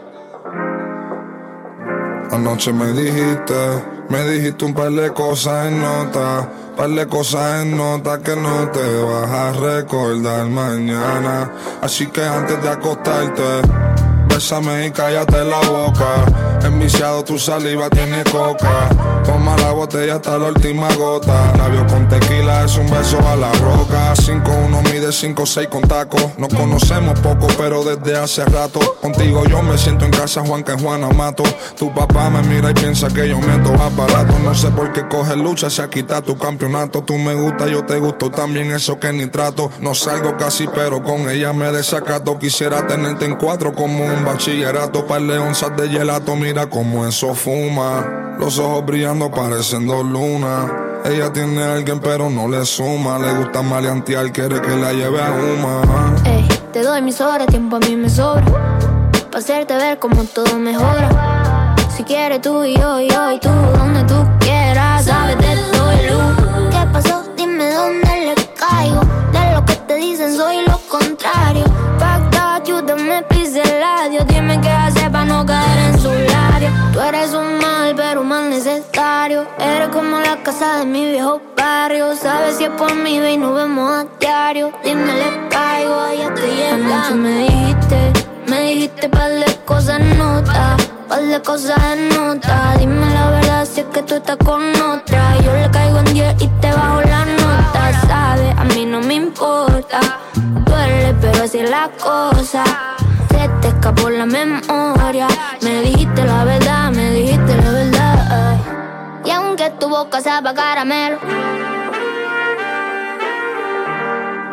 Anoche 2.31 2.73
me 2.73 2.91
dijiste 2.93 3.95
Me 4.09 4.23
dijiste 4.29 4.65
un 4.65 4.73
par 4.73 4.91
de 4.91 5.11
cosas 5.11 5.67
en 5.67 5.81
nota, 5.81 6.47
par 6.77 6.89
de 6.89 7.07
cosas 7.07 7.63
en 7.63 7.75
nota 7.75 8.19
que 8.19 8.35
no 8.35 8.69
te 8.69 9.01
vas 9.03 9.31
a 9.31 9.51
recordar 9.53 10.45
mañana. 10.47 11.51
Así 11.81 12.05
que 12.07 12.23
antes 12.23 12.61
de 12.61 12.69
acostarte, 12.69 13.61
bésame 14.27 14.87
y 14.87 14.91
cállate 14.91 15.43
la 15.43 15.59
boca. 15.59 16.25
Enviciado 16.63 17.23
tu 17.23 17.37
saliva 17.37 17.89
tiene 17.89 18.23
coca. 18.23 18.89
Toma 19.23 19.55
la 19.57 19.71
botella 19.71 20.15
hasta 20.15 20.37
la 20.37 20.47
última 20.47 20.93
gota. 20.95 21.53
Labio 21.57 21.85
con 21.87 22.07
tequila 22.07 22.65
es 22.65 22.77
un 22.77 22.89
beso 22.89 23.19
a 23.27 23.35
la 23.35 23.51
roca. 23.53 24.13
5-1 24.15 24.83
mide 24.91 25.09
5-6 25.09 25.69
con 25.69 25.81
taco. 25.81 26.17
Nos 26.37 26.53
conocemos 26.53 27.19
poco, 27.19 27.47
pero 27.57 27.83
desde 27.83 28.17
hace 28.17 28.45
rato. 28.45 28.79
Contigo 29.01 29.43
yo 29.45 29.61
me 29.61 29.77
siento 29.77 30.05
en 30.05 30.11
casa, 30.11 30.41
Juan 30.41 30.63
que 30.63 30.73
Juana 30.73 31.09
mato. 31.09 31.43
Tu 31.77 31.93
papá 31.93 32.29
me 32.29 32.41
mira 32.43 32.71
y 32.71 32.73
piensa 32.73 33.07
que 33.09 33.27
yo 33.27 33.39
meto 33.39 33.73
aparato. 33.73 34.37
No 34.43 34.55
sé 34.55 34.69
por 34.71 34.91
qué 34.91 35.07
coge 35.07 35.35
lucha, 35.35 35.69
se 35.69 35.87
quita 35.89 36.21
tu 36.21 36.37
campeonato. 36.37 37.03
Tú 37.03 37.17
me 37.17 37.35
gusta, 37.35 37.67
yo 37.67 37.85
te 37.85 37.99
gusto 37.99 38.31
también, 38.31 38.71
eso 38.71 38.99
que 38.99 39.11
ni 39.13 39.27
trato. 39.27 39.71
No 39.81 39.93
salgo 39.93 40.37
casi, 40.37 40.67
pero 40.67 41.03
con 41.03 41.29
ella 41.29 41.53
me 41.53 41.71
desacato. 41.71 42.39
Quisiera 42.39 42.87
tenerte 42.87 43.25
en 43.25 43.35
cuatro 43.35 43.73
como 43.73 44.05
un 44.05 44.14
bachillerato. 44.23 45.05
Par 45.05 45.21
de 45.21 45.39
onzas 45.39 45.75
de 45.75 45.89
gelato, 45.89 46.35
mira 46.35 46.69
cómo 46.69 47.05
eso 47.05 47.33
fuma. 47.33 48.35
Los 48.39 48.59
ojos 48.59 48.85
brillando 48.85 49.31
parecen 49.31 49.87
dos 49.87 50.05
lunas. 50.05 50.71
Ella 51.05 51.31
tiene 51.31 51.63
a 51.63 51.73
alguien 51.73 51.99
pero 51.99 52.29
no 52.29 52.47
le 52.47 52.65
suma. 52.65 53.19
Le 53.19 53.31
gusta 53.33 53.61
maleantear, 53.61 54.31
quiere 54.31 54.61
que 54.61 54.75
la 54.75 54.91
lleve 54.91 55.21
a 55.21 55.31
Uma. 55.31 56.15
Ey, 56.25 56.47
te 56.73 56.81
doy 56.81 57.01
mis 57.01 57.21
horas, 57.21 57.47
tiempo 57.47 57.75
a 57.75 57.79
mí 57.79 57.95
me 57.95 58.09
sobra. 58.09 58.45
Pa' 59.31 59.37
hacerte 59.37 59.75
ver 59.75 59.99
cómo 59.99 60.23
todo 60.23 60.57
mejora. 60.57 61.75
Si 61.95 62.03
quieres 62.03 62.41
tú 62.41 62.63
y 62.63 62.75
yo, 62.75 62.99
y 62.99 63.07
yo 63.07 63.31
y 63.31 63.39
tú, 63.39 63.49
donde 63.49 64.03
tú 64.03 64.15
quieras, 64.39 64.64
necesario. 78.75 79.47
Eres 79.59 79.89
como 79.89 80.19
la 80.19 80.41
casa 80.43 80.79
de 80.79 80.85
mi 80.85 81.11
viejo 81.11 81.41
barrio. 81.55 82.15
Sabes 82.15 82.57
si 82.57 82.65
es 82.65 82.69
por 82.71 82.93
mí, 82.95 83.19
ve 83.19 83.33
y 83.33 83.37
nos 83.37 83.55
vemos 83.55 83.89
a 83.91 84.05
diario. 84.19 84.71
Dime, 84.83 85.13
le 85.13 85.47
caigo, 85.49 85.95
ya 86.17 86.33
te 86.33 86.47
llega. 86.47 86.75
Anoche 86.75 87.15
me 87.15 87.39
dijiste, 87.39 88.13
me 88.47 88.61
dijiste 88.61 89.09
par 89.09 89.31
de 89.31 89.45
cosas 89.65 89.99
en 89.99 90.17
nota. 90.17 90.77
Par 91.07 91.21
de 91.21 91.41
cosas 91.41 91.79
en 91.93 92.09
nota. 92.09 92.75
Dime 92.79 93.13
la 93.13 93.29
verdad 93.31 93.65
si 93.65 93.81
es 93.81 93.87
que 93.87 94.01
tú 94.03 94.15
estás 94.15 94.37
con 94.37 94.61
otra. 94.81 95.37
Yo 95.43 95.53
le 95.53 95.69
caigo 95.71 95.99
en 95.99 96.13
10 96.13 96.41
y 96.41 96.47
te 96.59 96.71
bajo 96.71 97.01
la 97.01 97.25
nota. 97.25 98.07
Sabes, 98.07 98.53
a 98.57 98.63
mí 98.65 98.85
no 98.85 98.99
me 99.01 99.15
importa. 99.15 99.99
Duele, 100.65 101.15
pero 101.21 101.43
así 101.43 101.59
es 101.59 101.69
la 101.69 101.89
cosa. 102.01 102.63
Se 103.31 103.49
te 103.61 103.67
escapó 103.67 104.09
la 104.09 104.25
memoria. 104.25 105.27
Me 105.61 105.81
dijiste 105.81 106.23
la 106.23 106.43
verdad, 106.43 106.91
me 106.91 107.11
dijiste 107.11 107.55
la 107.57 107.71
verdad. 107.71 107.84
Y 109.25 109.31
aunque 109.31 109.71
tu 109.71 109.89
boca 109.89 110.21
sabe 110.21 110.53
caramelo, 110.53 111.17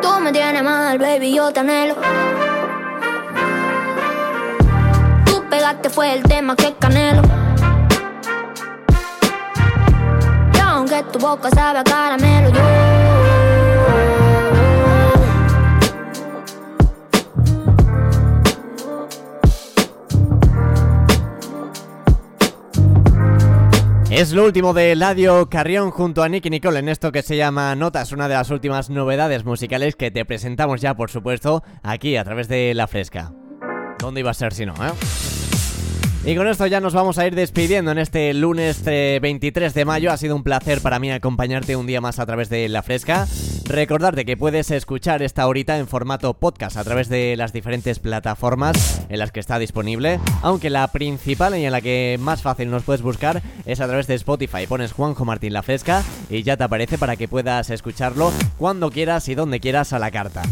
tú 0.00 0.20
me 0.20 0.32
tienes 0.32 0.62
mal, 0.62 0.98
baby, 0.98 1.34
yo 1.34 1.52
te 1.52 1.60
anhelo. 1.60 1.96
Tú 5.26 5.44
pegaste 5.50 5.90
fue 5.90 6.14
el 6.14 6.22
tema 6.22 6.56
que 6.56 6.74
canelo. 6.78 7.22
Y 10.54 10.58
aunque 10.58 11.02
tu 11.12 11.18
boca 11.18 11.50
sabe 11.50 11.84
caramelo, 11.84 12.48
yo. 12.48 12.81
Es 24.12 24.32
lo 24.32 24.44
último 24.44 24.74
de 24.74 24.94
Ladio 24.94 25.48
Carrión 25.48 25.90
junto 25.90 26.22
a 26.22 26.28
Nicky 26.28 26.50
Nicole 26.50 26.80
en 26.80 26.90
esto 26.90 27.12
que 27.12 27.22
se 27.22 27.34
llama 27.34 27.74
Notas, 27.74 28.12
una 28.12 28.28
de 28.28 28.34
las 28.34 28.50
últimas 28.50 28.90
novedades 28.90 29.46
musicales 29.46 29.96
que 29.96 30.10
te 30.10 30.26
presentamos 30.26 30.82
ya, 30.82 30.94
por 30.94 31.10
supuesto, 31.10 31.62
aquí 31.82 32.18
a 32.18 32.22
través 32.22 32.46
de 32.46 32.74
La 32.74 32.86
Fresca. 32.88 33.32
¿Dónde 33.98 34.20
iba 34.20 34.30
a 34.30 34.34
ser 34.34 34.52
si 34.52 34.66
no, 34.66 34.74
eh? 34.74 34.92
Y 36.26 36.36
con 36.36 36.46
esto 36.46 36.66
ya 36.66 36.82
nos 36.82 36.92
vamos 36.92 37.16
a 37.16 37.26
ir 37.26 37.34
despidiendo 37.34 37.90
en 37.90 37.96
este 37.96 38.34
lunes 38.34 38.82
eh, 38.84 39.18
23 39.22 39.72
de 39.72 39.84
mayo. 39.86 40.12
Ha 40.12 40.18
sido 40.18 40.36
un 40.36 40.42
placer 40.42 40.82
para 40.82 40.98
mí 40.98 41.10
acompañarte 41.10 41.74
un 41.74 41.86
día 41.86 42.02
más 42.02 42.18
a 42.18 42.26
través 42.26 42.50
de 42.50 42.68
La 42.68 42.82
Fresca. 42.82 43.26
Recordarte 43.66 44.24
que 44.24 44.36
puedes 44.36 44.70
escuchar 44.70 45.22
esta 45.22 45.46
horita 45.46 45.78
en 45.78 45.86
formato 45.86 46.34
podcast 46.34 46.76
a 46.76 46.84
través 46.84 47.08
de 47.08 47.36
las 47.36 47.52
diferentes 47.52 47.98
plataformas 48.00 49.02
en 49.08 49.18
las 49.18 49.30
que 49.32 49.40
está 49.40 49.58
disponible. 49.58 50.20
Aunque 50.42 50.68
la 50.68 50.86
principal 50.88 51.56
y 51.56 51.64
en 51.64 51.72
la 51.72 51.80
que 51.80 52.18
más 52.20 52.42
fácil 52.42 52.70
nos 52.70 52.82
puedes 52.82 53.02
buscar 53.02 53.42
es 53.64 53.80
a 53.80 53.86
través 53.86 54.06
de 54.06 54.14
Spotify. 54.14 54.66
Pones 54.66 54.92
Juanjo 54.92 55.24
Martín 55.24 55.52
La 55.52 55.62
Fresca 55.62 56.02
y 56.28 56.42
ya 56.42 56.56
te 56.56 56.64
aparece 56.64 56.98
para 56.98 57.16
que 57.16 57.28
puedas 57.28 57.70
escucharlo 57.70 58.32
cuando 58.58 58.90
quieras 58.90 59.28
y 59.28 59.34
donde 59.34 59.60
quieras 59.60 59.92
a 59.92 59.98
la 59.98 60.10
carta. 60.10 60.42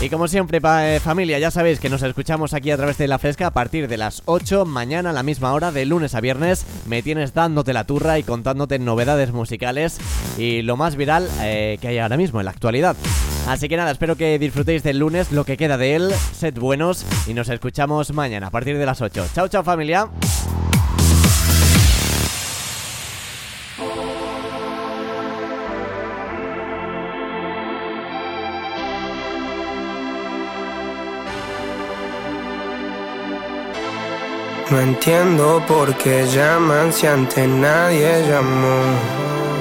Y 0.00 0.10
como 0.10 0.28
siempre, 0.28 0.60
eh, 0.62 1.00
familia, 1.00 1.40
ya 1.40 1.50
sabéis 1.50 1.80
que 1.80 1.88
nos 1.88 2.02
escuchamos 2.02 2.54
aquí 2.54 2.70
a 2.70 2.76
través 2.76 2.98
de 2.98 3.08
La 3.08 3.18
Fresca 3.18 3.48
a 3.48 3.50
partir 3.50 3.88
de 3.88 3.96
las 3.96 4.22
8, 4.26 4.64
mañana 4.64 5.10
a 5.10 5.12
la 5.12 5.24
misma 5.24 5.52
hora, 5.52 5.72
de 5.72 5.86
lunes 5.86 6.14
a 6.14 6.20
viernes. 6.20 6.64
Me 6.86 7.02
tienes 7.02 7.34
dándote 7.34 7.72
la 7.72 7.82
turra 7.82 8.16
y 8.16 8.22
contándote 8.22 8.78
novedades 8.78 9.32
musicales 9.32 9.98
y 10.38 10.62
lo 10.62 10.76
más 10.76 10.94
viral 10.94 11.28
eh, 11.40 11.78
que 11.80 11.88
hay 11.88 11.98
ahora 11.98 12.16
mismo 12.16 12.40
en 12.40 12.44
la 12.44 12.52
actualidad. 12.52 12.96
Así 13.48 13.68
que 13.68 13.76
nada, 13.76 13.90
espero 13.90 14.14
que 14.14 14.38
disfrutéis 14.38 14.84
del 14.84 15.00
lunes, 15.00 15.32
lo 15.32 15.44
que 15.44 15.56
queda 15.56 15.76
de 15.76 15.96
él, 15.96 16.12
sed 16.32 16.54
buenos 16.54 17.04
y 17.26 17.34
nos 17.34 17.48
escuchamos 17.48 18.12
mañana 18.12 18.46
a 18.46 18.50
partir 18.50 18.78
de 18.78 18.86
las 18.86 19.00
8. 19.00 19.26
Chao, 19.34 19.48
chao 19.48 19.64
familia. 19.64 20.08
No 34.70 34.78
entiendo 34.80 35.62
por 35.66 35.94
qué 35.94 36.26
llaman 36.26 36.92
si 36.92 37.06
antes 37.06 37.48
nadie 37.48 38.22
llamó. 38.28 38.82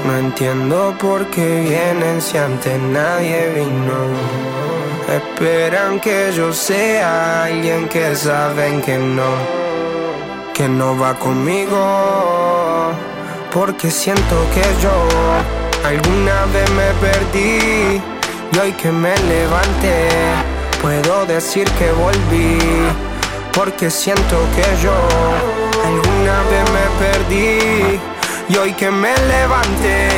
No 0.06 0.18
entiendo 0.18 0.94
por 1.00 1.26
qué 1.28 1.62
vienen 1.62 2.22
si 2.22 2.38
antes 2.38 2.78
nadie 2.78 3.54
vino. 3.56 4.00
Esperan 5.08 6.02
que 6.02 6.34
yo 6.36 6.52
sea 6.52 7.46
alguien 7.46 7.88
que 7.88 8.18
saben 8.18 8.82
que 8.82 8.98
no, 8.98 9.32
que 10.54 10.68
no 10.68 11.00
va 11.00 11.18
conmigo. 11.18 12.92
Porque 13.54 13.90
siento 13.90 14.36
que 14.54 14.66
yo 14.84 15.88
alguna 15.88 16.46
vez 16.54 16.70
me 16.72 16.90
perdí 17.00 18.02
y 18.52 18.58
hoy 18.60 18.74
que 18.74 18.92
me 18.92 19.18
levanté 19.20 20.10
puedo 20.82 21.26
decir 21.26 21.66
que 21.80 21.92
volví. 21.94 23.07
Porque 23.58 23.90
siento 23.90 24.38
que 24.56 24.84
yo 24.84 24.94
alguna 25.84 26.44
vez 26.44 26.64
me 26.72 27.06
perdí 27.06 28.00
y 28.50 28.58
hoy 28.58 28.74
que 28.74 28.92
me 28.92 29.18
levanté 29.18 30.10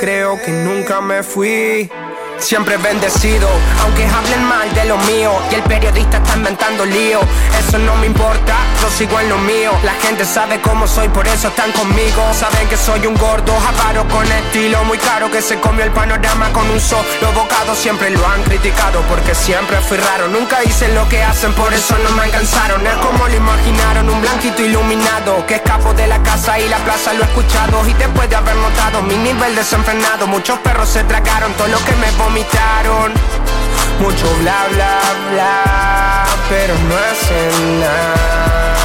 creo 0.00 0.40
que 0.42 0.52
nunca 0.52 1.02
me 1.02 1.22
fui. 1.22 1.90
Siempre 2.38 2.76
bendecido, 2.76 3.48
aunque 3.82 4.06
hablen 4.06 4.44
mal 4.44 4.72
de 4.74 4.84
lo 4.84 4.98
mío. 4.98 5.32
Y 5.50 5.54
el 5.54 5.62
periodista 5.62 6.18
está 6.18 6.36
inventando 6.36 6.84
lío. 6.84 7.20
Eso 7.58 7.78
no 7.78 7.96
me 7.96 8.06
importa, 8.06 8.54
yo 8.82 8.90
sigo 8.90 9.18
en 9.20 9.28
lo 9.30 9.38
mío. 9.38 9.72
La 9.82 9.94
gente 9.94 10.24
sabe 10.24 10.60
cómo 10.60 10.86
soy, 10.86 11.08
por 11.08 11.26
eso 11.26 11.48
están 11.48 11.72
conmigo. 11.72 12.22
Saben 12.34 12.68
que 12.68 12.76
soy 12.76 13.06
un 13.06 13.14
gordo, 13.14 13.52
avaro 13.56 14.06
con 14.08 14.30
estilo 14.30 14.84
Muy 14.84 14.98
caro 14.98 15.30
que 15.30 15.40
se 15.40 15.58
comió 15.58 15.84
el 15.84 15.90
panorama 15.90 16.52
con 16.52 16.68
un 16.70 16.80
solo 16.80 17.32
bocado. 17.34 17.74
Siempre 17.74 18.10
lo 18.10 18.26
han 18.26 18.42
criticado 18.44 19.00
porque 19.08 19.34
siempre 19.34 19.78
fui 19.80 19.96
raro. 19.96 20.28
Nunca 20.28 20.62
hice 20.62 20.88
lo 20.88 21.08
que 21.08 21.22
hacen, 21.22 21.52
por 21.54 21.72
eso 21.72 21.96
no 21.98 22.10
me 22.10 22.22
alcanzaron. 22.24 22.86
Es 22.86 22.96
como 22.96 23.26
lo 23.26 23.34
imaginaron, 23.34 24.08
un 24.08 24.20
blanquito 24.20 24.62
iluminado 24.62 25.44
Que 25.46 25.56
escapo 25.56 25.92
de 25.94 26.06
la 26.06 26.22
casa 26.22 26.58
y 26.58 26.68
la 26.68 26.78
plaza 26.78 27.12
lo 27.14 27.22
he 27.22 27.26
escuchado. 27.26 27.86
Y 27.88 27.94
después 27.94 28.28
de 28.28 28.36
haber 28.36 28.56
notado 28.56 29.02
mi 29.02 29.16
nivel 29.16 29.54
desenfrenado 29.56 30.26
Muchos 30.26 30.58
perros 30.60 30.88
se 30.88 31.02
tragaron 31.04 31.52
todo 31.54 31.68
lo 31.68 31.78
que 31.84 31.96
me 31.96 32.12
vomitaron 32.26 33.12
Mucho 34.00 34.26
bla 34.40 34.66
bla 34.72 35.00
bla 35.30 36.24
Pero 36.48 36.74
no 36.88 36.94
hacen 36.96 37.80
nada 37.80 38.76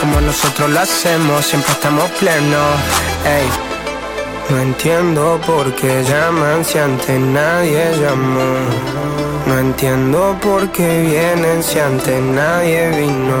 Como 0.00 0.20
nosotros 0.20 0.70
lo 0.70 0.80
hacemos 0.80 1.44
Siempre 1.44 1.72
estamos 1.72 2.10
plenos 2.18 2.74
Ey 3.24 3.48
No 4.50 4.60
entiendo 4.60 5.40
por 5.46 5.74
qué 5.74 6.04
llaman 6.04 6.64
si 6.64 6.78
antes 6.78 7.18
nadie 7.18 7.82
llamó. 8.00 8.54
No 9.46 9.58
entiendo 9.58 10.36
por 10.40 10.70
qué 10.70 11.02
vienen 11.02 11.62
si 11.62 11.80
antes 11.80 12.20
nadie 12.20 12.90
vino. 12.90 13.38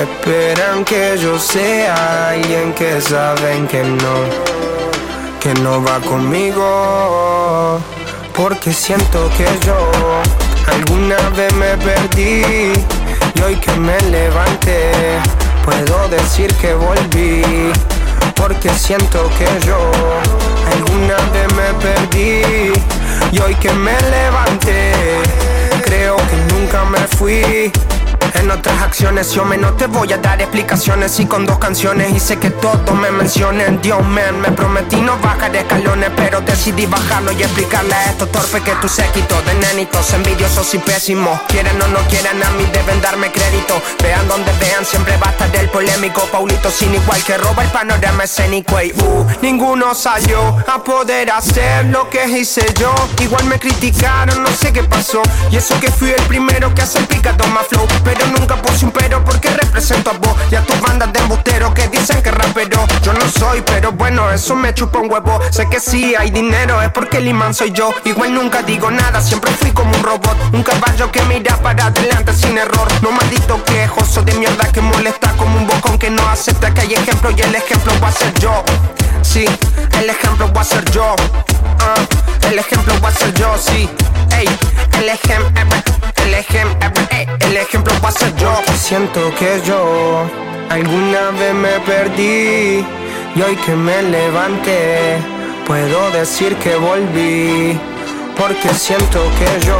Esperan 0.00 0.84
que 0.84 1.18
yo 1.18 1.38
sea 1.38 2.30
alguien 2.30 2.72
que 2.72 3.00
saben 3.00 3.66
que 3.66 3.82
no, 3.82 4.16
que 5.40 5.54
no 5.54 5.82
va 5.82 5.98
conmigo. 6.00 7.80
Porque 8.36 8.72
siento 8.72 9.30
que 9.36 9.46
yo 9.66 9.90
alguna 10.66 11.16
vez 11.30 11.52
me 11.54 11.76
perdí 11.78 12.72
y 13.34 13.42
hoy 13.42 13.56
que 13.56 13.72
me 13.72 13.98
levanté 14.02 14.92
puedo 15.64 16.08
decir 16.08 16.52
que 16.54 16.74
volví 16.74 17.72
porque 18.34 18.70
siento 18.70 19.28
que 19.36 19.66
yo 19.66 19.78
alguna 20.72 21.16
vez 21.32 21.52
me 21.54 21.74
perdí 21.80 22.72
y 23.32 23.38
hoy 23.40 23.54
que 23.56 23.72
me 23.72 23.98
levanté 24.00 24.92
creo 25.84 26.16
que 26.16 26.54
nunca 26.54 26.84
me 26.84 26.98
fui 27.16 27.72
en 28.34 28.50
otras 28.50 28.82
acciones 28.82 29.32
yo 29.32 29.44
me 29.44 29.56
no 29.56 29.72
te 29.74 29.86
voy 29.86 30.12
a 30.12 30.18
dar 30.18 30.40
explicaciones. 30.40 31.18
Y 31.20 31.26
con 31.26 31.46
dos 31.46 31.58
canciones 31.58 32.12
hice 32.14 32.38
que 32.38 32.50
todos 32.50 32.94
me 32.94 33.10
mencionen. 33.10 33.80
Dios 33.80 34.02
man, 34.06 34.40
me 34.40 34.50
prometí 34.52 34.96
no 34.96 35.16
bajar 35.18 35.54
escalones 35.54 36.10
pero 36.16 36.40
decidí 36.40 36.86
bajarlo 36.86 37.32
y 37.32 37.42
explicarle 37.42 37.94
a 37.94 38.10
estos 38.10 38.30
torpes 38.32 38.62
que 38.62 38.72
tú 38.80 38.88
séquito 38.88 39.40
de 39.42 39.54
nenitos 39.54 40.12
envidiosos 40.12 40.74
y 40.74 40.78
pésimos. 40.78 41.40
Quieren 41.48 41.80
o 41.80 41.88
no 41.88 41.98
quieren 42.08 42.42
a 42.42 42.50
mí 42.52 42.64
deben 42.72 43.00
darme 43.00 43.30
crédito. 43.30 43.80
Vean 44.02 44.26
donde 44.28 44.52
vean 44.60 44.84
siempre 44.84 45.16
va 45.18 45.28
a 45.28 45.30
estar 45.30 45.56
el 45.56 45.68
polémico. 45.68 46.22
Paulito 46.32 46.70
sin 46.70 46.94
igual 46.94 47.22
que 47.24 47.36
roba 47.38 47.62
el 47.62 47.70
panorama 47.70 48.24
escénico 48.24 48.80
y 48.80 48.92
uh, 48.92 49.26
ninguno 49.42 49.94
salió 49.94 50.40
a 50.66 50.82
poder 50.82 51.30
hacer 51.30 51.86
lo 51.86 52.08
que 52.08 52.26
hice 52.26 52.64
yo. 52.78 52.94
Igual 53.20 53.44
me 53.44 53.58
criticaron 53.58 54.42
no 54.42 54.50
sé 54.50 54.72
qué 54.72 54.82
pasó. 54.82 55.22
Y 55.50 55.56
eso 55.56 55.78
que 55.80 55.90
fui 55.90 56.10
el 56.10 56.22
primero 56.22 56.74
que 56.74 56.82
hace 56.82 56.98
el 56.98 57.06
picado 57.06 57.46
más 57.48 57.66
flow 57.66 57.86
pero 58.12 58.26
nunca 58.26 58.56
puse 58.56 58.84
un 58.84 58.90
pero 58.90 59.24
porque 59.24 59.50
represento 59.50 60.10
a 60.10 60.14
vos 60.14 60.36
y 60.50 60.56
a 60.56 60.62
tus 60.62 60.80
bandas 60.80 61.12
de 61.12 61.20
embusteros 61.20 61.72
que 61.74 61.86
dicen 61.88 62.20
que 62.22 62.30
rapero 62.32 62.84
yo 63.02 63.12
no 63.12 63.28
soy, 63.30 63.62
pero 63.62 63.92
bueno, 63.92 64.30
eso 64.32 64.56
me 64.56 64.74
chupa 64.74 64.98
un 64.98 65.10
huevo. 65.10 65.40
Sé 65.50 65.68
que 65.70 65.78
sí 65.78 66.14
hay 66.18 66.30
dinero, 66.30 66.82
es 66.82 66.90
porque 66.90 67.18
el 67.18 67.28
imán 67.28 67.54
soy 67.54 67.70
yo. 67.70 67.90
Igual 68.04 68.34
nunca 68.34 68.62
digo 68.62 68.90
nada, 68.90 69.20
siempre 69.20 69.52
fui 69.52 69.70
como 69.70 69.90
un 69.96 70.02
robot. 70.02 70.36
Un 70.52 70.62
caballo 70.62 71.10
que 71.12 71.22
mira 71.22 71.56
para 71.58 71.86
adelante 71.86 72.32
sin 72.32 72.58
error. 72.58 72.88
No 73.02 73.12
maldito 73.12 73.62
quejoso 73.64 74.22
de 74.22 74.34
mierda 74.34 74.70
que 74.72 74.80
molesta 74.80 75.30
como 75.36 75.56
un 75.56 75.66
bocón 75.66 75.98
que 75.98 76.10
no 76.10 76.28
acepta 76.28 76.74
que 76.74 76.80
hay 76.80 76.94
ejemplo 76.94 77.30
y 77.30 77.40
el 77.40 77.54
ejemplo 77.54 77.92
va 78.02 78.08
a 78.08 78.12
ser 78.12 78.34
yo. 78.40 78.64
Sí, 79.22 79.44
el 80.00 80.10
ejemplo 80.10 80.52
va 80.52 80.62
a 80.62 80.64
ser 80.64 80.84
yo. 80.90 81.14
Uh, 81.14 82.46
el 82.48 82.58
ejemplo 82.58 82.94
va 83.02 83.08
a 83.08 83.12
ser 83.12 83.32
yo, 83.34 83.56
sí. 83.56 83.88
Ey, 84.36 84.48
el 84.98 85.08
ejemplo, 85.08 85.50
el 86.24 86.34
ejemplo, 86.34 86.90
el 87.40 87.56
ejemplo 87.56 87.94
va 88.04 88.10
yo. 88.38 88.52
Siento 88.76 89.20
que 89.38 89.60
yo 89.64 90.24
alguna 90.68 91.30
vez 91.38 91.54
me 91.54 91.80
perdí 91.80 92.84
y 93.36 93.42
hoy 93.42 93.56
que 93.64 93.74
me 93.74 94.02
levanté 94.02 95.18
puedo 95.66 96.10
decir 96.10 96.56
que 96.56 96.76
volví. 96.76 97.78
Porque 98.36 98.70
siento 98.74 99.20
que 99.38 99.66
yo 99.66 99.78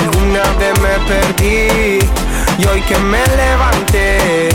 alguna 0.00 0.42
vez 0.58 0.74
me 0.80 0.96
perdí 1.10 1.98
y 2.58 2.66
hoy 2.66 2.80
que 2.82 2.96
me 2.98 3.22
levanté 3.42 4.48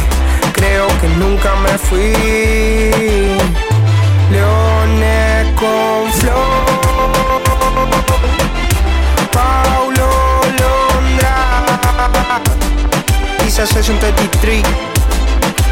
creo 0.53 0.87
que 0.99 1.07
nunca 1.09 1.55
me 1.57 1.77
fui. 1.77 2.13
Leones 4.31 5.47
con 5.59 6.11
flow. 6.19 6.91
Paulo 9.31 10.20
Quizás 13.43 13.69
soy 13.69 13.83
Session 13.83 13.99
33. 13.99 14.63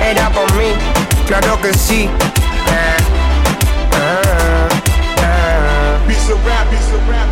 Era 0.02 0.30
por 0.32 0.52
mí, 0.56 0.74
claro 1.28 1.60
que 1.62 1.74
sí. 1.74 2.10
Ah. 3.94 4.68
Piece 6.08 6.32
of 6.34 6.46
rap, 6.46 6.68
piece 6.70 6.94
of 6.94 7.10
rap. 7.10 7.28